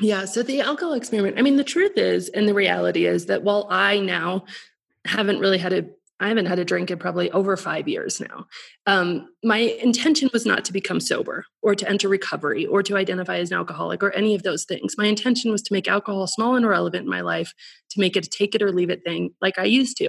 [0.00, 3.44] Yeah, so the alcohol experiment, I mean, the truth is, and the reality is that
[3.44, 4.46] while I now
[5.04, 5.86] haven't really had a
[6.22, 8.46] I haven't had a drink in probably over five years now.
[8.86, 13.38] Um, my intention was not to become sober or to enter recovery or to identify
[13.38, 14.94] as an alcoholic or any of those things.
[14.96, 17.52] My intention was to make alcohol small and irrelevant in my life,
[17.90, 20.08] to make it a take it or leave it thing like I used to.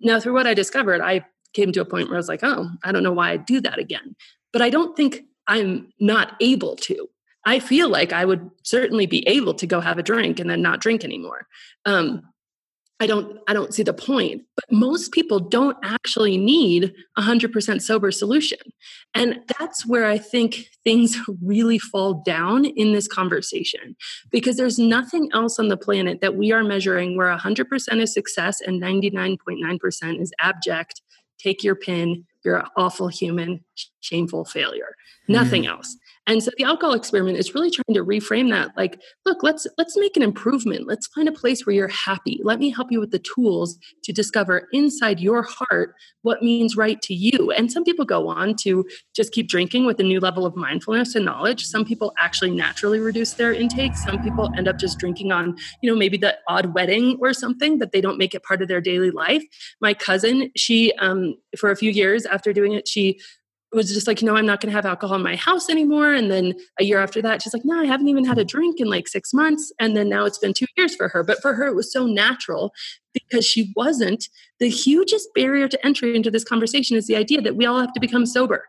[0.00, 2.68] Now, through what I discovered, I came to a point where I was like, oh,
[2.82, 4.16] I don't know why I'd do that again.
[4.52, 7.08] But I don't think I'm not able to.
[7.44, 10.62] I feel like I would certainly be able to go have a drink and then
[10.62, 11.46] not drink anymore.
[11.84, 12.22] Um,
[13.02, 14.42] I don't I don't see the point.
[14.54, 18.60] But most people don't actually need a 100% sober solution.
[19.12, 23.96] And that's where I think things really fall down in this conversation
[24.30, 28.60] because there's nothing else on the planet that we are measuring where 100% is success
[28.60, 31.02] and 99.9% is abject
[31.38, 33.60] take your pin you're an awful human
[34.00, 34.94] shameful failure
[35.28, 35.70] nothing mm.
[35.70, 39.66] else and so the alcohol experiment is really trying to reframe that like look let's
[39.76, 40.86] let's make an improvement.
[40.86, 42.40] Let's find a place where you're happy.
[42.44, 47.02] Let me help you with the tools to discover inside your heart what means right
[47.02, 47.50] to you.
[47.50, 51.16] And some people go on to just keep drinking with a new level of mindfulness
[51.16, 51.64] and knowledge.
[51.64, 53.96] Some people actually naturally reduce their intake.
[53.96, 57.78] Some people end up just drinking on you know maybe the odd wedding or something
[57.78, 59.42] that they don't make it part of their daily life.
[59.80, 63.18] My cousin she um for a few years after doing it she
[63.76, 66.12] was just like, know, I'm not going to have alcohol in my house anymore.
[66.12, 68.80] And then a year after that, she's like, no, I haven't even had a drink
[68.80, 69.72] in like six months.
[69.80, 71.22] And then now it's been two years for her.
[71.22, 72.72] But for her, it was so natural
[73.12, 74.28] because she wasn't.
[74.60, 77.92] The hugest barrier to entry into this conversation is the idea that we all have
[77.94, 78.66] to become sober.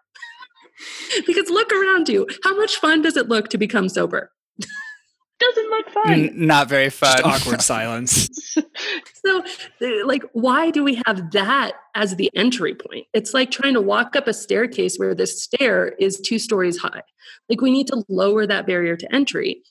[1.26, 2.28] because look around you.
[2.44, 4.32] How much fun does it look to become sober?
[5.44, 6.48] doesn't look fun.
[6.48, 7.22] Not very fun.
[7.24, 8.58] Just awkward silence.
[9.26, 9.44] So,
[10.06, 13.08] like, why do we have that as the entry point?
[13.14, 17.04] It's like trying to walk up a staircase where the stair is two stories high.
[17.50, 19.64] Like, we need to lower that barrier to entry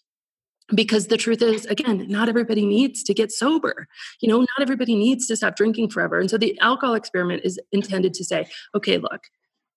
[0.74, 3.86] because the truth is again not everybody needs to get sober
[4.20, 7.58] you know not everybody needs to stop drinking forever and so the alcohol experiment is
[7.72, 9.22] intended to say okay look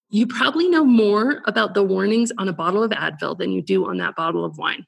[0.09, 3.89] you probably know more about the warnings on a bottle of advil than you do
[3.89, 4.85] on that bottle of wine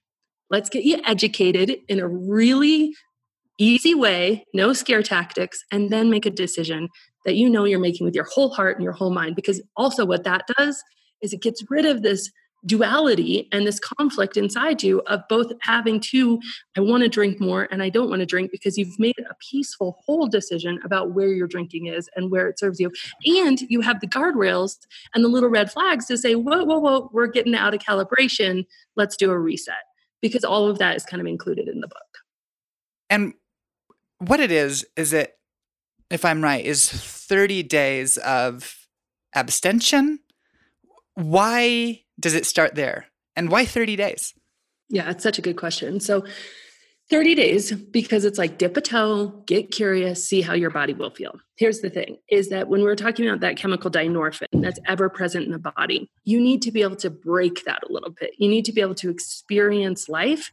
[0.49, 2.93] let's get you educated in a really
[3.59, 6.87] easy way no scare tactics and then make a decision
[7.27, 9.35] that you know you're making with your whole heart and your whole mind.
[9.35, 10.81] Because also what that does
[11.21, 12.31] is it gets rid of this
[12.65, 16.39] duality and this conflict inside you of both having to
[16.75, 19.35] i want to drink more and i don't want to drink because you've made a
[19.51, 22.91] peaceful whole decision about where your drinking is and where it serves you.
[23.25, 24.75] And you have the guardrails
[25.13, 28.65] and the little red flags to say whoa whoa whoa we're getting out of calibration.
[28.95, 29.86] Let's do a reset
[30.21, 32.17] because all of that is kind of included in the book
[33.09, 33.33] And
[34.19, 35.37] what it is, is it,
[36.09, 38.87] if I'm right, is 30 days of
[39.35, 40.19] abstention.
[41.15, 43.07] Why does it start there?
[43.35, 44.33] And why 30 days?
[44.89, 45.99] Yeah, it's such a good question.
[45.99, 46.25] So
[47.09, 51.09] 30 days because it's like dip a toe, get curious, see how your body will
[51.09, 51.39] feel.
[51.55, 55.45] Here's the thing is that when we're talking about that chemical dynorphin that's ever present
[55.45, 58.31] in the body, you need to be able to break that a little bit.
[58.37, 60.51] You need to be able to experience life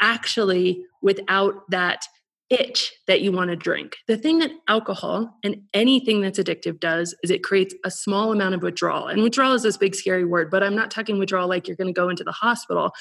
[0.00, 2.06] actually without that
[2.50, 3.96] itch that you want to drink.
[4.06, 8.54] The thing that alcohol and anything that's addictive does is it creates a small amount
[8.54, 9.08] of withdrawal.
[9.08, 11.92] And withdrawal is this big scary word, but I'm not talking withdrawal like you're going
[11.92, 12.92] to go into the hospital.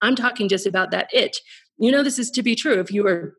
[0.00, 1.40] I'm talking just about that itch.
[1.78, 2.80] You know this is to be true.
[2.80, 3.34] If you are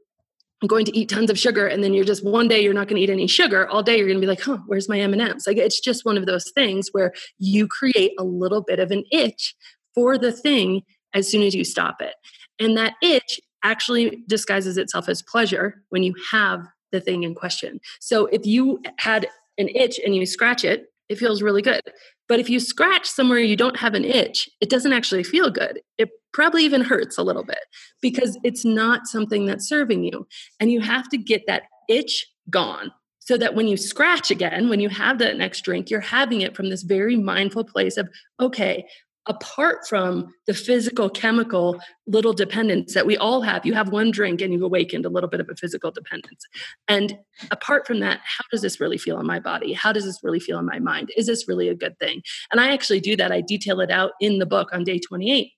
[0.67, 2.95] going to eat tons of sugar and then you're just one day you're not going
[2.95, 5.45] to eat any sugar all day you're going to be like huh where's my m&ms
[5.45, 9.03] like it's just one of those things where you create a little bit of an
[9.11, 9.53] itch
[9.95, 10.81] for the thing
[11.15, 12.13] as soon as you stop it.
[12.59, 17.79] And that itch actually disguises itself as pleasure when you have the thing in question.
[17.99, 21.81] So if you had an itch and you scratch it, it feels really good.
[22.27, 25.81] But if you scratch somewhere you don't have an itch, it doesn't actually feel good.
[25.97, 27.59] It probably even hurts a little bit
[28.01, 30.27] because it's not something that's serving you.
[30.59, 34.79] And you have to get that itch gone so that when you scratch again, when
[34.79, 38.07] you have that next drink, you're having it from this very mindful place of,
[38.39, 38.85] okay,
[39.27, 43.65] apart from the physical chemical little dependence that we all have.
[43.65, 46.45] You have one drink and you've awakened a little bit of a physical dependence.
[46.87, 47.17] And
[47.51, 49.73] apart from that how does this really feel in my body?
[49.73, 51.11] How does this really feel in my mind?
[51.17, 52.21] Is this really a good thing?
[52.51, 53.31] And i actually do that.
[53.31, 55.51] I detail it out in the book on day 28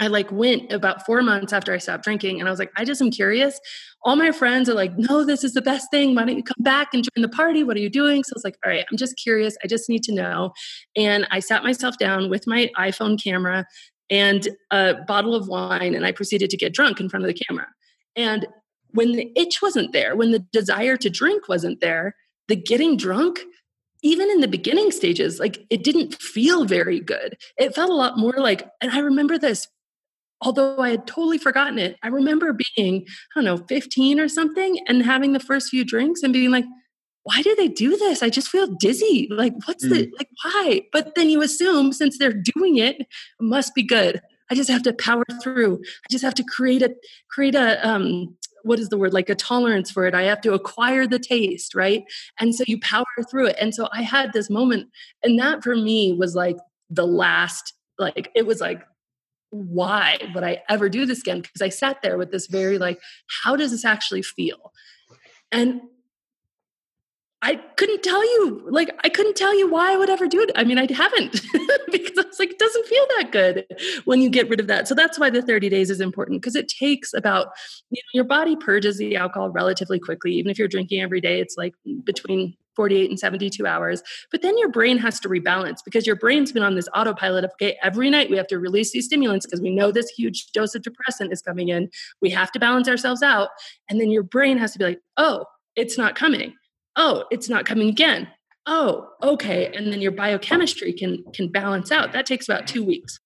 [0.00, 2.86] I like went about four months after I stopped drinking and I was like, I
[2.86, 3.60] just am curious.
[4.02, 6.14] All my friends are like, no, this is the best thing.
[6.14, 7.62] Why don't you come back and join the party?
[7.62, 8.24] What are you doing?
[8.24, 9.58] So I was like, all right, I'm just curious.
[9.62, 10.52] I just need to know.
[10.96, 13.66] And I sat myself down with my iPhone camera
[14.08, 17.44] and a bottle of wine and I proceeded to get drunk in front of the
[17.44, 17.66] camera.
[18.16, 18.46] And
[18.92, 22.16] when the itch wasn't there, when the desire to drink wasn't there,
[22.48, 23.40] the getting drunk
[24.02, 27.36] even in the beginning stages, like it didn't feel very good.
[27.58, 29.68] It felt a lot more like, and I remember this
[30.42, 34.78] although I had totally forgotten it, I remember being, I don't know, 15 or something
[34.86, 36.64] and having the first few drinks and being like,
[37.24, 38.22] why do they do this?
[38.22, 39.28] I just feel dizzy.
[39.30, 39.90] Like, what's mm.
[39.90, 40.82] the, like, why?
[40.92, 43.06] But then you assume since they're doing it, it
[43.40, 44.20] must be good.
[44.50, 45.76] I just have to power through.
[45.76, 46.94] I just have to create a,
[47.30, 50.52] create a, um, what is the word like a tolerance for it i have to
[50.52, 52.04] acquire the taste right
[52.38, 54.88] and so you power through it and so i had this moment
[55.22, 56.56] and that for me was like
[56.90, 58.82] the last like it was like
[59.50, 61.40] why would I ever do this again?
[61.42, 63.00] Because I sat there with this very like,
[63.42, 64.72] how does this actually feel?
[65.52, 65.82] And
[67.42, 70.50] I couldn't tell you, like, I couldn't tell you why I would ever do it.
[70.56, 71.32] I mean, I haven't
[71.90, 73.64] because I was like, it doesn't feel that good
[74.04, 74.86] when you get rid of that.
[74.86, 77.48] So that's why the 30 days is important because it takes about,
[77.88, 80.32] you know, your body purges the alcohol relatively quickly.
[80.32, 84.02] Even if you're drinking every day, it's like between 48 and 72 hours.
[84.30, 87.50] But then your brain has to rebalance because your brain's been on this autopilot of,
[87.52, 90.74] okay, every night we have to release these stimulants because we know this huge dose
[90.74, 91.90] of depressant is coming in.
[92.22, 93.48] We have to balance ourselves out.
[93.88, 95.44] And then your brain has to be like, oh,
[95.76, 96.54] it's not coming.
[96.96, 98.28] Oh it's not coming again.
[98.66, 99.72] Oh okay.
[99.74, 102.12] And then your biochemistry can can balance out.
[102.12, 103.18] That takes about two weeks.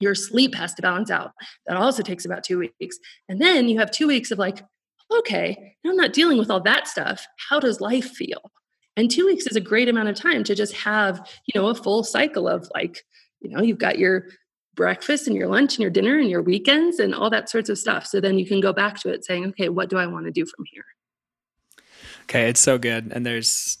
[0.00, 1.32] Your sleep has to balance out.
[1.66, 2.98] That also takes about two weeks.
[3.28, 4.62] And then you have two weeks of like
[5.12, 8.50] okay i'm not dealing with all that stuff how does life feel
[8.96, 11.74] and two weeks is a great amount of time to just have you know a
[11.74, 13.04] full cycle of like
[13.40, 14.26] you know you've got your
[14.74, 17.78] breakfast and your lunch and your dinner and your weekends and all that sorts of
[17.78, 20.24] stuff so then you can go back to it saying okay what do i want
[20.24, 20.84] to do from here
[22.28, 23.10] Okay, it's so good.
[23.14, 23.78] And there's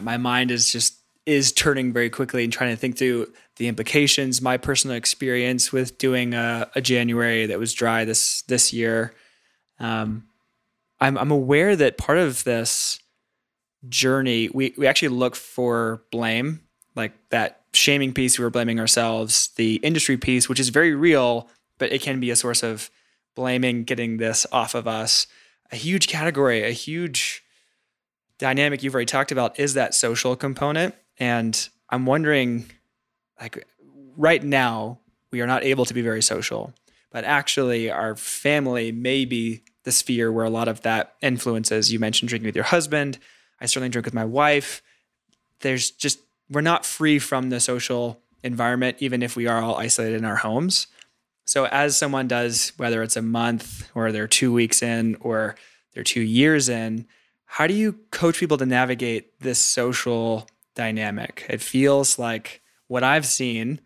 [0.00, 0.96] my mind is just
[1.26, 5.98] is turning very quickly and trying to think through the implications, my personal experience with
[5.98, 9.12] doing a, a January that was dry this this year.
[9.80, 10.28] Um,
[11.00, 12.98] I'm I'm aware that part of this
[13.88, 16.60] journey, we we actually look for blame,
[16.94, 18.38] like that shaming piece.
[18.38, 21.48] We were blaming ourselves, the industry piece, which is very real,
[21.78, 22.90] but it can be a source of
[23.34, 25.26] blaming, getting this off of us.
[25.72, 27.42] A huge category, a huge
[28.38, 32.70] dynamic you've already talked about is that social component, and I'm wondering
[33.40, 33.66] like
[34.16, 34.98] right now
[35.30, 36.74] we are not able to be very social
[37.10, 41.92] but actually our family may be the sphere where a lot of that influences.
[41.92, 43.18] You mentioned drinking with your husband.
[43.60, 44.82] I certainly drink with my wife.
[45.60, 50.16] There's just we're not free from the social environment even if we are all isolated
[50.16, 50.86] in our homes.
[51.44, 55.56] So as someone does whether it's a month or they're two weeks in or
[55.92, 57.06] they're two years in
[57.44, 61.44] how do you coach people to navigate this social dynamic?
[61.48, 63.80] It feels like what I've seen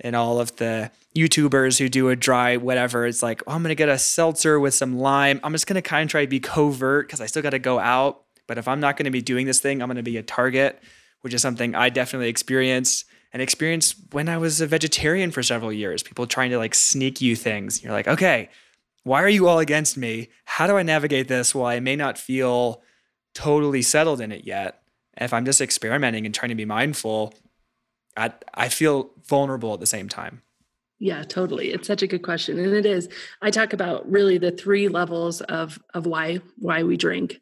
[0.00, 3.74] in all of the YouTubers who do a dry whatever, it's like, oh, I'm gonna
[3.74, 5.40] get a seltzer with some lime.
[5.42, 8.22] I'm just gonna kind of try to be covert because I still gotta go out.
[8.46, 10.82] But if I'm not gonna be doing this thing, I'm gonna be a target,
[11.22, 15.72] which is something I definitely experienced and experienced when I was a vegetarian for several
[15.72, 16.02] years.
[16.02, 17.82] People trying to like sneak you things.
[17.82, 18.50] You're like, okay,
[19.02, 20.28] why are you all against me?
[20.44, 22.82] How do I navigate this while I may not feel
[23.34, 24.82] totally settled in it yet?
[25.16, 27.34] If I'm just experimenting and trying to be mindful,
[28.16, 30.42] I I feel vulnerable at the same time.
[30.98, 31.72] Yeah, totally.
[31.72, 32.58] It's such a good question.
[32.58, 33.08] And it is.
[33.42, 37.40] I talk about really the three levels of of why why we drink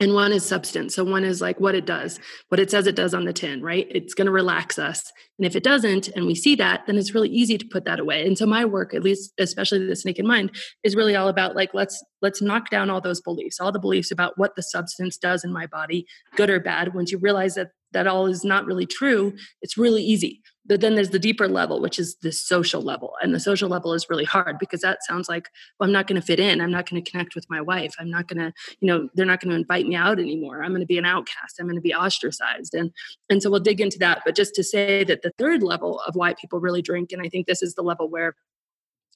[0.00, 2.18] and one is substance so one is like what it does
[2.48, 5.46] what it says it does on the tin right it's going to relax us and
[5.46, 8.26] if it doesn't and we see that then it's really easy to put that away
[8.26, 10.50] and so my work at least especially the naked mind
[10.82, 14.10] is really all about like let's let's knock down all those beliefs all the beliefs
[14.10, 16.06] about what the substance does in my body
[16.36, 19.32] good or bad once you realize that that all is not really true
[19.62, 20.42] it's really easy.
[20.66, 23.92] But then there's the deeper level which is the social level and the social level
[23.92, 26.70] is really hard because that sounds like well i'm not going to fit in i'm
[26.70, 29.40] not going to connect with my wife i'm not going to you know they're not
[29.40, 31.80] going to invite me out anymore i'm going to be an outcast i'm going to
[31.80, 32.92] be ostracized and
[33.30, 34.22] and so we'll dig into that.
[34.24, 37.28] But just to say that the third level of why people really drink and i
[37.28, 38.36] think this is the level where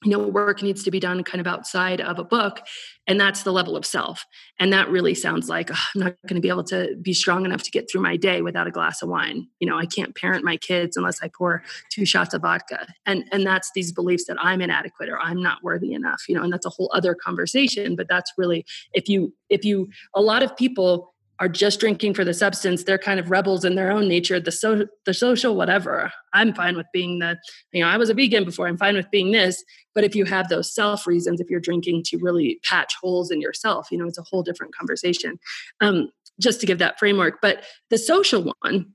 [0.05, 2.61] you know work needs to be done kind of outside of a book
[3.07, 4.25] and that's the level of self.
[4.59, 7.45] And that really sounds like oh, i'm not going to be able to be strong
[7.45, 9.47] enough to get through my day without a glass of wine.
[9.59, 12.87] You know i can't parent my kids unless i pour two shots of vodka.
[13.05, 16.43] And and that's these beliefs that i'm inadequate or i'm not worthy enough you know
[16.43, 20.43] and that's a whole other conversation but that's really if you if you a lot
[20.43, 24.07] of people are just drinking for the substance they're kind of rebels in their own
[24.07, 26.11] nature the so the social whatever.
[26.33, 27.37] I'm fine with being the
[27.71, 29.63] you know i was a vegan before i'm fine with being this
[29.93, 33.41] but if you have those self reasons if you're drinking to really patch holes in
[33.41, 35.39] yourself you know it's a whole different conversation
[35.81, 36.09] um,
[36.39, 37.39] just to give that framework.
[37.41, 38.93] But the social one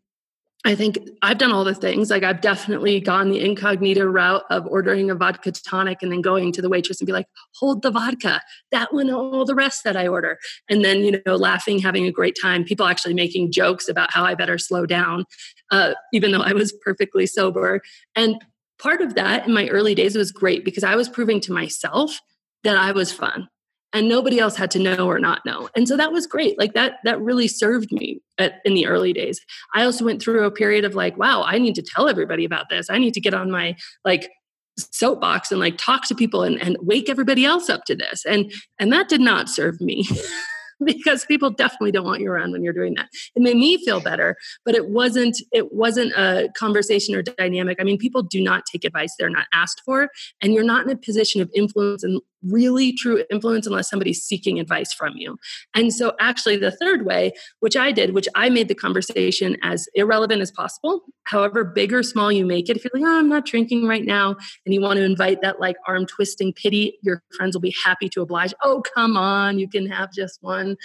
[0.62, 2.10] I think I've done all the things.
[2.10, 6.52] Like I've definitely gone the incognito route of ordering a vodka tonic and then going
[6.52, 9.96] to the waitress and be like, "Hold the vodka." That one, all the rest that
[9.96, 10.38] I order,
[10.68, 12.64] and then you know, laughing, having a great time.
[12.64, 15.24] People actually making jokes about how I better slow down,
[15.70, 17.80] uh, even though I was perfectly sober.
[18.14, 18.36] And
[18.78, 22.20] part of that in my early days was great because I was proving to myself
[22.64, 23.48] that I was fun
[23.92, 25.68] and nobody else had to know or not know.
[25.74, 26.58] And so that was great.
[26.58, 29.40] Like that that really served me at, in the early days.
[29.74, 32.68] I also went through a period of like wow i need to tell everybody about
[32.68, 32.88] this.
[32.90, 34.30] I need to get on my like
[34.78, 38.24] soapbox and like talk to people and, and wake everybody else up to this.
[38.24, 40.08] And and that did not serve me
[40.84, 43.08] because people definitely don't want you around when you're doing that.
[43.34, 47.78] It made me feel better, but it wasn't it wasn't a conversation or dynamic.
[47.80, 50.08] I mean, people do not take advice they're not asked for,
[50.40, 54.58] and you're not in a position of influence and really true influence unless somebody's seeking
[54.58, 55.36] advice from you.
[55.74, 59.86] And so actually the third way, which I did, which I made the conversation as
[59.94, 63.28] irrelevant as possible, however big or small you make it, if you're like, oh, I'm
[63.28, 67.22] not drinking right now, and you want to invite that like arm twisting pity, your
[67.36, 68.54] friends will be happy to oblige.
[68.62, 70.76] Oh, come on, you can have just one.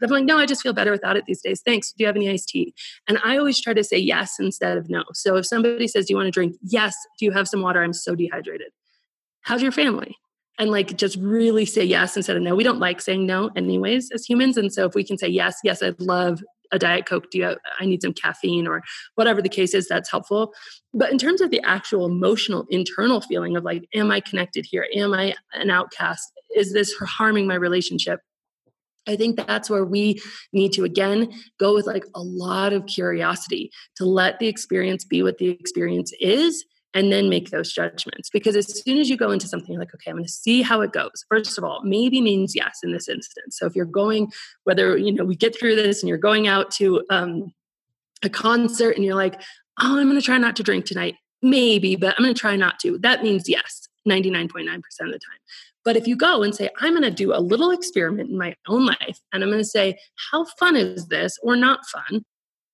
[0.00, 1.62] But I'm like, no, I just feel better without it these days.
[1.64, 1.92] Thanks.
[1.92, 2.74] Do you have any iced tea?
[3.06, 5.04] And I always try to say yes instead of no.
[5.14, 6.56] So if somebody says, Do you want to drink?
[6.60, 6.96] Yes.
[7.20, 7.80] Do you have some water?
[7.80, 8.72] I'm so dehydrated.
[9.42, 10.16] How's your family?
[10.58, 12.54] And like just really say yes instead of no.
[12.54, 14.56] We don't like saying no anyways as humans.
[14.56, 16.42] And so if we can say yes, yes, I'd love
[16.72, 18.82] a diet coke do you have, i need some caffeine or
[19.14, 20.52] whatever the case is that's helpful
[20.92, 24.86] but in terms of the actual emotional internal feeling of like am i connected here
[24.94, 28.20] am i an outcast is this harming my relationship
[29.08, 30.22] I think that's where we
[30.52, 35.24] need to again go with like a lot of curiosity to let the experience be
[35.24, 36.64] what the experience is
[36.94, 38.28] and then make those judgments.
[38.30, 40.62] Because as soon as you go into something, you're like, okay, I'm going to see
[40.62, 41.24] how it goes.
[41.28, 43.56] First of all, maybe means yes in this instance.
[43.58, 44.30] So if you're going,
[44.64, 47.52] whether you know we get through this and you're going out to um,
[48.22, 49.40] a concert and you're like,
[49.80, 51.16] oh, I'm going to try not to drink tonight.
[51.42, 52.98] maybe, but I'm going to try not to.
[52.98, 55.40] That means yes, 99.9% of the time.
[55.84, 58.54] But if you go and say, I'm going to do a little experiment in my
[58.68, 59.98] own life, and I'm going to say,
[60.30, 62.24] how fun is this or not fun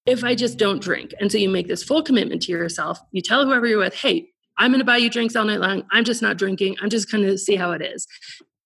[0.08, 1.14] if I just don't drink?
[1.20, 2.98] And so you make this full commitment to yourself.
[3.12, 5.84] You tell whoever you're with, hey, I'm going to buy you drinks all night long.
[5.92, 6.76] I'm just not drinking.
[6.80, 8.06] I'm just going to see how it is.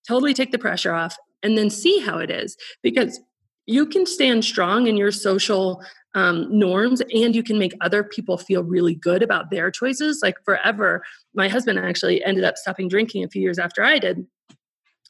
[0.07, 3.19] Totally take the pressure off and then see how it is because
[3.65, 5.83] you can stand strong in your social
[6.15, 10.21] um, norms and you can make other people feel really good about their choices.
[10.23, 14.25] Like forever, my husband actually ended up stopping drinking a few years after I did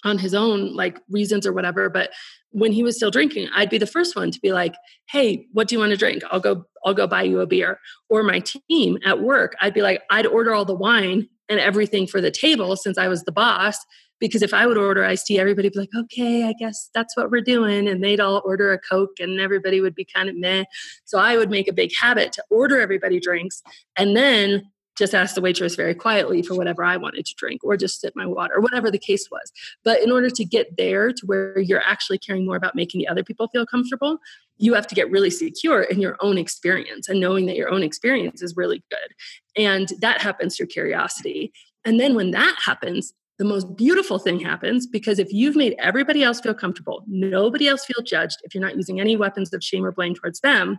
[0.04, 2.12] on his own like reasons or whatever but
[2.52, 4.76] when he was still drinking i'd be the first one to be like
[5.10, 7.80] hey what do you want to drink i'll go i'll go buy you a beer
[8.10, 8.40] or my
[8.70, 12.32] team at work i'd be like i'd order all the wine and everything for the
[12.32, 13.78] table since i was the boss
[14.24, 17.18] because if I would order iced tea, everybody would be like, okay, I guess that's
[17.18, 17.90] what we're doing.
[17.90, 20.64] And they'd all order a Coke and everybody would be kind of meh.
[21.04, 23.62] So I would make a big habit to order everybody drinks
[23.98, 24.64] and then
[24.98, 28.14] just ask the waitress very quietly for whatever I wanted to drink or just sip
[28.16, 29.52] my water or whatever the case was.
[29.84, 33.08] But in order to get there to where you're actually caring more about making the
[33.08, 34.20] other people feel comfortable,
[34.58, 37.84] you have to get really secure in your own experience and knowing that your own
[37.84, 39.62] experience is really good.
[39.62, 41.52] And that happens through curiosity.
[41.86, 46.24] And then when that happens, the most beautiful thing happens because if you've made everybody
[46.24, 49.84] else feel comfortable, nobody else feel judged, if you're not using any weapons of shame
[49.84, 50.78] or blame towards them,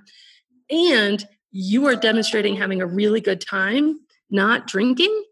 [0.71, 3.99] and you are demonstrating having a really good time,
[4.31, 5.25] not drinking,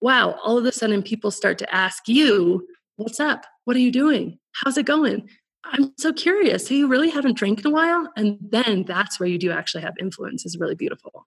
[0.00, 2.66] wow, all of a sudden people start to ask you,
[2.96, 3.46] What's up?
[3.64, 4.38] What are you doing?
[4.52, 5.28] How's it going?
[5.64, 6.66] I'm so curious.
[6.66, 8.10] So you really haven't drank in a while?
[8.16, 11.26] And then that's where you do actually have influence is really beautiful.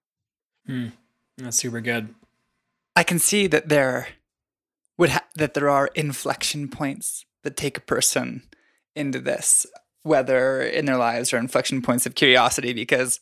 [0.67, 0.89] Hmm.
[1.37, 2.13] That's super good.
[2.95, 4.07] I can see that there
[4.97, 8.43] would ha- that there are inflection points that take a person
[8.95, 9.65] into this,
[10.03, 13.19] whether in their lives or inflection points of curiosity, because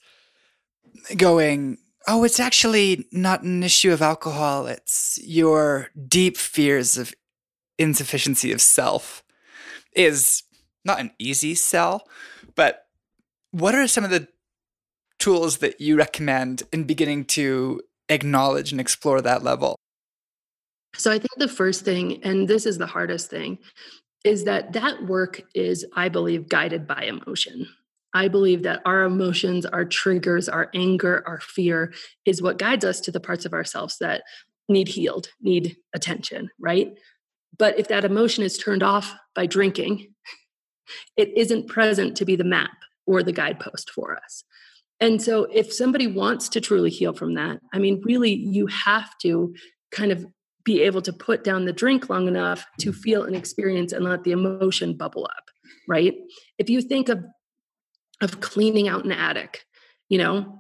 [1.18, 7.14] going, oh, it's actually not an issue of alcohol, it's your deep fears of
[7.78, 9.24] insufficiency of self
[9.96, 10.44] is
[10.86, 12.08] not an easy sell,
[12.56, 12.88] but
[13.52, 14.28] what are some of the
[15.20, 19.76] tools that you recommend in beginning to acknowledge and explore that level?
[20.96, 23.58] So I think the first thing, and this is the hardest thing,
[24.24, 27.68] is that that work is, I believe, guided by emotion.
[28.14, 31.94] I believe that our emotions, our triggers, our anger, our fear
[32.26, 34.24] is what guides us to the parts of ourselves that
[34.70, 36.94] need healed, need attention, right?
[37.58, 40.14] But if that emotion is turned off by drinking,
[41.18, 44.44] it isn't present to be the map or the guidepost for us.
[45.00, 49.10] And so, if somebody wants to truly heal from that, I mean, really, you have
[49.24, 49.54] to
[49.92, 50.26] kind of
[50.64, 54.24] be able to put down the drink long enough to feel an experience and let
[54.24, 55.44] the emotion bubble up
[55.90, 56.14] right
[56.58, 57.24] if you think of
[58.24, 59.66] of cleaning out an attic
[60.14, 60.60] you know?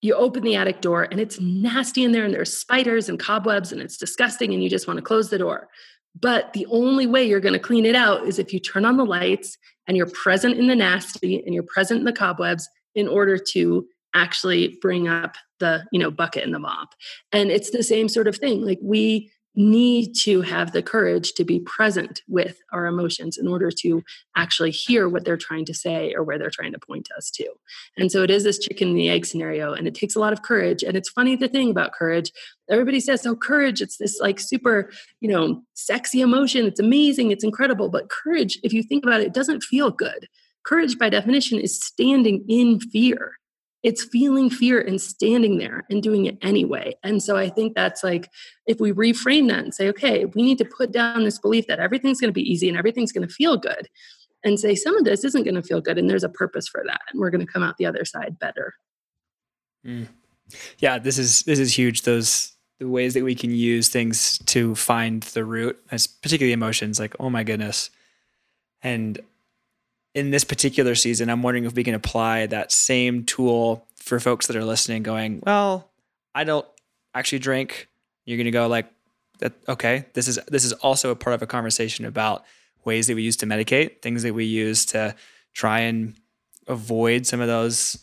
[0.00, 3.72] You open the attic door and it's nasty in there and there's spiders and cobwebs
[3.72, 5.68] and it's disgusting and you just want to close the door.
[6.18, 8.96] But the only way you're going to clean it out is if you turn on
[8.96, 13.08] the lights and you're present in the nasty and you're present in the cobwebs in
[13.08, 16.94] order to actually bring up the you know bucket and the mop.
[17.32, 21.44] And it's the same sort of thing like we need to have the courage to
[21.44, 24.02] be present with our emotions in order to
[24.36, 27.46] actually hear what they're trying to say or where they're trying to point us to.
[27.96, 30.32] And so it is this chicken and the egg scenario, and it takes a lot
[30.32, 30.82] of courage.
[30.82, 32.32] And it's funny the thing about courage,
[32.70, 34.90] everybody says, oh, courage, it's this like super,
[35.20, 36.66] you know, sexy emotion.
[36.66, 37.90] It's amazing, it's incredible.
[37.90, 40.28] But courage, if you think about it, it doesn't feel good.
[40.64, 43.38] Courage, by definition, is standing in fear
[43.82, 46.94] it's feeling fear and standing there and doing it anyway.
[47.02, 48.30] And so I think that's like,
[48.66, 51.80] if we reframe that and say, okay, we need to put down this belief that
[51.80, 53.88] everything's going to be easy and everything's going to feel good,
[54.44, 56.82] and say, some of this isn't going to feel good, and there's a purpose for
[56.86, 58.74] that, and we're going to come out the other side better.
[59.86, 60.08] Mm.
[60.78, 62.02] Yeah, this is this is huge.
[62.02, 66.98] Those the ways that we can use things to find the root, as particularly emotions,
[66.98, 67.90] like oh my goodness,
[68.82, 69.20] and
[70.14, 74.46] in this particular season, I'm wondering if we can apply that same tool for folks
[74.48, 75.90] that are listening, going, well,
[76.34, 76.66] I don't
[77.14, 77.88] actually drink.
[78.24, 78.86] You're going to go like,
[79.68, 82.44] okay, this is this is also a part of a conversation about
[82.84, 85.14] ways that we use to medicate, things that we use to
[85.52, 86.14] try and
[86.66, 87.98] avoid some of those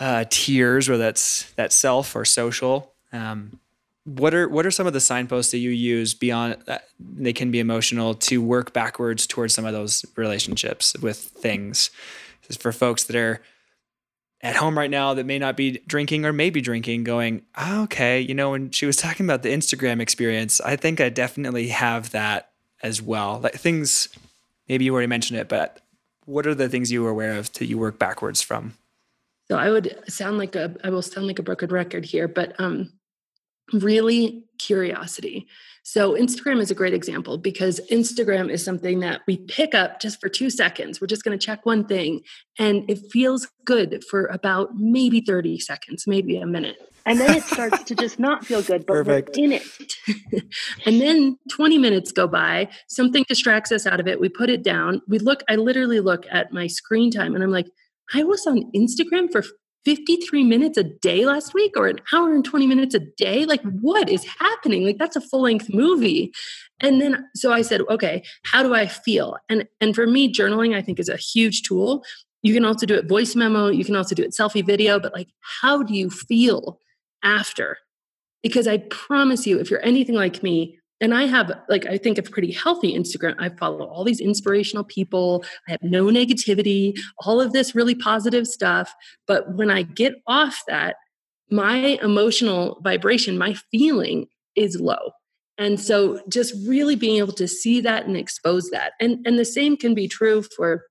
[0.00, 2.92] uh, tears, whether that's that self or social.
[3.12, 3.58] Um,
[4.04, 7.50] what are what are some of the signposts that you use beyond that they can
[7.50, 11.90] be emotional to work backwards towards some of those relationships with things?
[12.46, 13.40] Just for folks that are
[14.40, 18.20] at home right now that may not be drinking or maybe drinking going oh, okay
[18.20, 22.10] you know when she was talking about the instagram experience i think i definitely have
[22.10, 23.40] that as well.
[23.40, 24.08] Like things
[24.68, 25.80] maybe you already mentioned it but
[26.24, 28.74] what are the things you were aware of to you work backwards from?
[29.48, 32.58] So i would sound like a i will sound like a broken record here but
[32.58, 32.92] um
[33.72, 35.46] really curiosity.
[35.84, 40.20] So, Instagram is a great example because Instagram is something that we pick up just
[40.20, 41.00] for two seconds.
[41.00, 42.20] We're just going to check one thing,
[42.58, 46.76] and it feels good for about maybe 30 seconds, maybe a minute.
[47.04, 49.36] And then it starts to just not feel good, but Perfect.
[49.36, 49.64] we're in it.
[50.86, 54.20] and then 20 minutes go by, something distracts us out of it.
[54.20, 55.02] We put it down.
[55.08, 57.66] We look, I literally look at my screen time and I'm like,
[58.14, 59.42] I was on Instagram for
[59.84, 63.44] 53 minutes a day last week or an hour and 20 minutes a day?
[63.44, 64.84] Like what is happening?
[64.84, 66.32] Like that's a full length movie.
[66.80, 69.36] And then so i said okay how do i feel?
[69.48, 72.04] And and for me journaling i think is a huge tool.
[72.42, 73.68] You can also do it voice memo.
[73.68, 74.98] You can also do it selfie video.
[74.98, 75.28] But like
[75.60, 76.78] how do you feel
[77.22, 77.78] after?
[78.42, 82.16] Because i promise you if you're anything like me and I have like I think
[82.16, 83.34] a pretty healthy Instagram.
[83.38, 85.44] I follow all these inspirational people.
[85.68, 88.94] I have no negativity, all of this really positive stuff.
[89.26, 90.96] But when I get off that,
[91.50, 95.10] my emotional vibration, my feeling is low.
[95.58, 98.92] And so just really being able to see that and expose that.
[99.00, 100.84] And and the same can be true for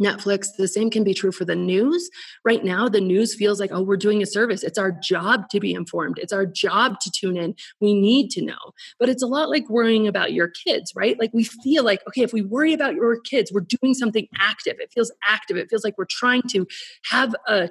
[0.00, 0.48] Netflix.
[0.56, 2.10] The same can be true for the news.
[2.44, 4.62] Right now, the news feels like, oh, we're doing a service.
[4.62, 7.54] It's our job to be informed, it's our job to tune in.
[7.80, 8.72] We need to know.
[8.98, 11.18] But it's a lot like worrying about your kids, right?
[11.18, 14.76] Like we feel like, okay, if we worry about your kids, we're doing something active.
[14.78, 15.56] It feels active.
[15.56, 16.66] It feels like we're trying to
[17.10, 17.70] have a,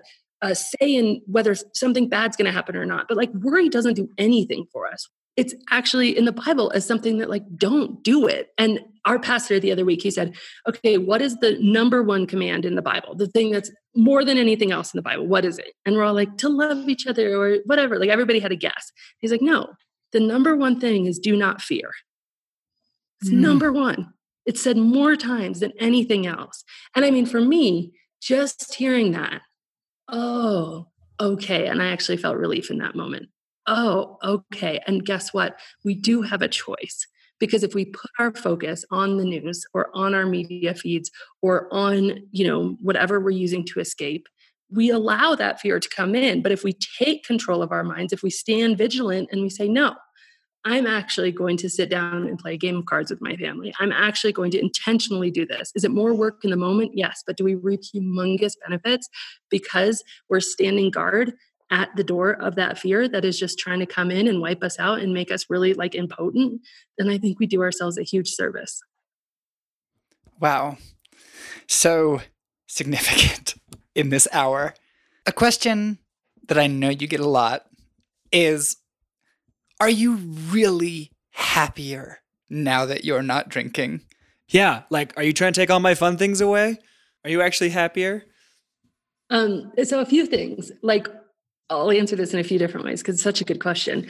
[0.54, 3.08] say in whether something bad's going to happen or not.
[3.10, 5.10] But like worry doesn't do anything for us
[5.40, 8.50] it's actually in the Bible as something that like don't do it.
[8.58, 10.36] And our pastor the other week he said,
[10.68, 13.16] "Okay, what is the number one command in the Bible?
[13.16, 15.28] The thing that's more than anything else in the Bible.
[15.28, 18.40] What is it?" And we're all like, "To love each other or whatever." Like everybody
[18.40, 18.92] had a guess.
[19.20, 19.68] He's like, "No.
[20.12, 21.90] The number one thing is do not fear."
[23.22, 23.40] It's mm.
[23.40, 24.14] number 1.
[24.46, 26.64] It's said more times than anything else.
[26.96, 29.42] And I mean for me, just hearing that,
[30.10, 30.88] oh,
[31.20, 33.30] okay, and I actually felt relief in that moment
[33.68, 34.82] oh, okay.
[34.88, 35.60] And guess what?
[35.84, 37.08] We do have a choice
[37.40, 41.10] because if we put our focus on the news or on our media feeds
[41.42, 44.28] or on, you know, whatever we're using to escape,
[44.72, 46.42] we allow that fear to come in.
[46.44, 49.68] But if we take control of our minds, if we stand vigilant and we say,
[49.68, 49.96] no,
[50.66, 53.74] I'm actually going to sit down and play a game of cards with my family.
[53.80, 55.72] I'm actually going to intentionally do this.
[55.74, 56.92] Is it more work in the moment?
[56.94, 57.24] Yes.
[57.26, 59.08] But do we reap humongous benefits
[59.50, 61.34] because we're standing guard
[61.72, 64.64] at the door of that fear that is just trying to come in and wipe
[64.64, 66.62] us out and make us really like impotent,
[66.98, 68.82] then I think we do ourselves a huge service.
[70.40, 70.78] Wow.
[71.68, 72.22] So
[72.68, 73.56] significant
[73.96, 74.74] in this hour.
[75.26, 76.00] A question
[76.48, 77.66] that I know you get a lot
[78.32, 78.78] is
[79.80, 84.02] Are you really happier now that you're not drinking?
[84.48, 84.84] Yeah.
[84.90, 86.80] Like, are you trying to take all my fun things away?
[87.24, 88.24] Are you actually happier?
[89.30, 90.72] Um, so a few things.
[90.82, 91.08] Like
[91.70, 94.08] I'll answer this in a few different ways because it's such a good question.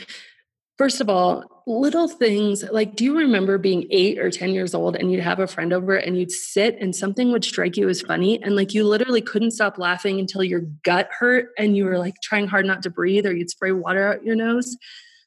[0.78, 4.96] First of all, little things like do you remember being eight or 10 years old
[4.96, 8.02] and you'd have a friend over and you'd sit and something would strike you as
[8.02, 12.00] funny and like you literally couldn't stop laughing until your gut hurt and you were
[12.00, 14.78] like trying hard not to breathe or you'd spray water out your nose?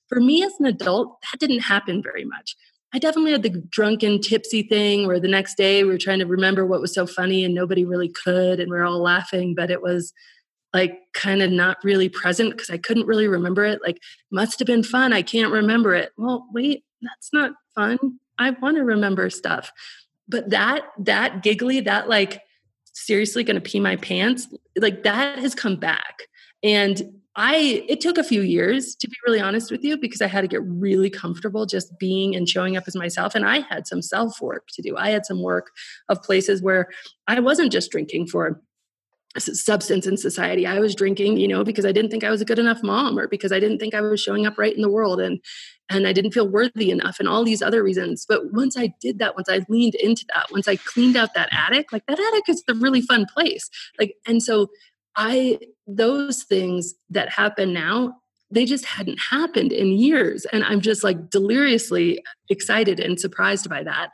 [0.09, 2.57] For me as an adult, that didn't happen very much.
[2.95, 6.26] I definitely had the drunken, tipsy thing where the next day we were trying to
[6.26, 9.70] remember what was so funny and nobody really could and we are all laughing, but
[9.70, 10.12] it was
[10.73, 13.81] like kind of not really present because I couldn't really remember it.
[13.83, 13.99] Like,
[14.31, 15.12] must have been fun.
[15.12, 16.12] I can't remember it.
[16.16, 17.99] Well, wait, that's not fun.
[18.39, 19.70] I want to remember stuff.
[20.29, 22.41] But that, that giggly, that like
[22.93, 24.49] seriously going to pee my pants,
[24.81, 26.23] like that has come back.
[26.62, 27.03] And
[27.35, 30.43] I, it took a few years to be really honest with you because I had
[30.43, 33.35] to get really comfortable just being and showing up as myself.
[33.35, 34.97] And I had some self work to do.
[34.97, 35.70] I had some work
[36.09, 36.89] of places where
[37.27, 38.61] I wasn't just drinking for
[39.39, 40.66] substance in society.
[40.66, 43.18] I was drinking, you know, because I didn't think I was a good enough mom
[43.18, 45.41] or because I didn't think I was showing up right in the world and
[45.89, 48.24] and I didn't feel worthy enough and all these other reasons.
[48.26, 51.51] But once I did that, once I leaned into that, once I cleaned out that
[51.53, 53.68] attic, like that attic is a really fun place.
[53.99, 54.68] Like and so
[55.16, 58.22] I those things that happen now
[58.53, 60.44] they just hadn't happened in years.
[60.53, 64.11] And I'm just like deliriously excited and surprised by that.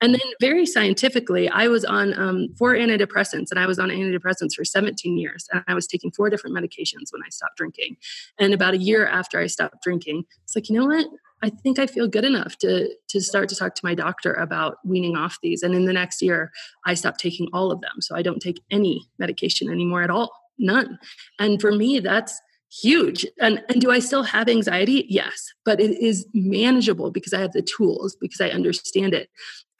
[0.00, 4.54] And then, very scientifically, I was on um, four antidepressants and I was on antidepressants
[4.54, 5.46] for 17 years.
[5.52, 7.96] And I was taking four different medications when I stopped drinking.
[8.38, 11.06] And about a year after I stopped drinking, it's like, you know what?
[11.44, 14.76] I think I feel good enough to to start to talk to my doctor about
[14.84, 15.62] weaning off these.
[15.62, 16.50] And in the next year,
[16.86, 18.00] I stopped taking all of them.
[18.00, 20.30] So I don't take any medication anymore at all.
[20.58, 20.98] None.
[21.38, 22.40] And for me, that's
[22.80, 23.26] huge.
[23.40, 25.06] And, and do I still have anxiety?
[25.08, 29.28] Yes, but it is manageable because I have the tools, because I understand it.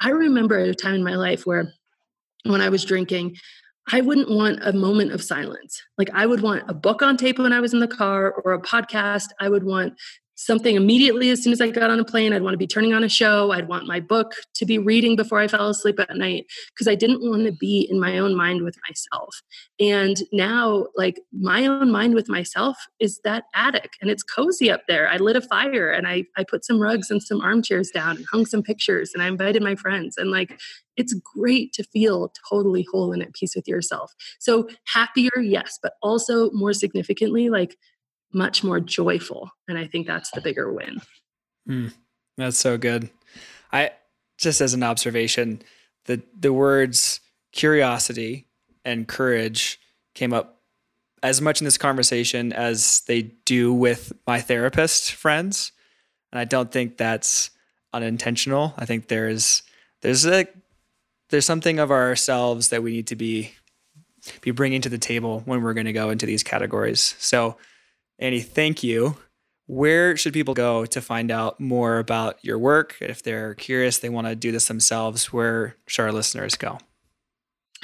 [0.01, 1.73] I remember a time in my life where
[2.45, 3.37] when I was drinking,
[3.91, 5.83] I wouldn't want a moment of silence.
[5.99, 8.53] Like I would want a book on tape when I was in the car or
[8.53, 9.29] a podcast.
[9.41, 9.95] I would want
[10.45, 12.33] something immediately as soon as I got on a plane.
[12.33, 13.53] I'd want to be turning on a show.
[13.53, 16.95] I'd want my book to be reading before I fell asleep at night because I
[16.95, 19.43] didn't want to be in my own mind with myself.
[19.79, 24.83] And now, like, my own mind with myself is that attic and it's cozy up
[24.89, 25.09] there.
[25.09, 28.27] I lit a fire and I, I put some rugs and some armchairs down and
[28.31, 30.17] hung some pictures and I invited my friends.
[30.17, 30.61] And like,
[30.97, 34.13] it's great to feel totally whole and at peace with yourself.
[34.39, 37.77] So happier, yes, but also more significantly, like
[38.33, 39.51] much more joyful.
[39.69, 41.01] And I think that's the bigger win.
[41.69, 41.93] Mm,
[42.37, 43.11] that's so good.
[43.73, 43.93] I
[44.39, 45.63] just as an observation,
[46.07, 47.21] the the words
[47.53, 48.47] curiosity
[48.85, 49.79] and courage
[50.15, 50.61] came up
[51.23, 55.73] as much in this conversation as they do with my therapist friends.
[56.33, 57.51] And I don't think that's
[57.93, 58.75] unintentional.
[58.77, 59.63] I think there's
[60.01, 60.47] there's a
[61.31, 63.53] there's something of ourselves that we need to be
[64.41, 67.17] be bringing to the table when we're going to go into these categories.
[67.19, 67.57] So
[68.23, 69.17] Annie, thank you.
[69.67, 72.97] Where should people go to find out more about your work?
[73.01, 76.79] If they're curious, they want to do this themselves, where should our listeners go?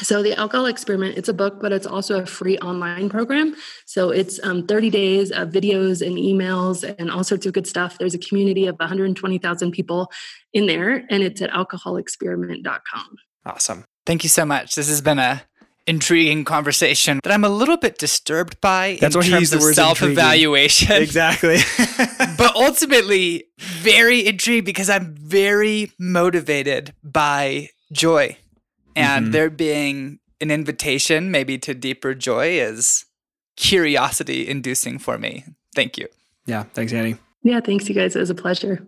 [0.01, 3.57] So the alcohol experiment, it's a book, but it's also a free online program.
[3.85, 7.99] So it's um, 30 days of videos and emails and all sorts of good stuff.
[7.99, 10.13] There's a community of 120,000 people
[10.53, 13.17] in there, and it's at alcoholexperiment.com.
[13.45, 13.85] Awesome.
[14.07, 14.77] Thank you so much.
[14.77, 15.43] This has been a
[15.89, 21.03] intriguing conversation that I'm a little bit disturbed by That's in why terms of self-evaluation.
[21.03, 21.59] Exactly.
[22.37, 28.37] but ultimately very intrigued because I'm very motivated by joy.
[28.95, 29.33] And mm-hmm.
[29.33, 33.07] there being an invitation maybe to deeper joy is
[33.57, 35.45] curiosity inducing for me.
[35.75, 36.09] Thank you.
[36.47, 37.17] Yeah, thanks Annie.
[37.43, 38.15] Yeah, thanks you guys.
[38.15, 38.87] It was a pleasure.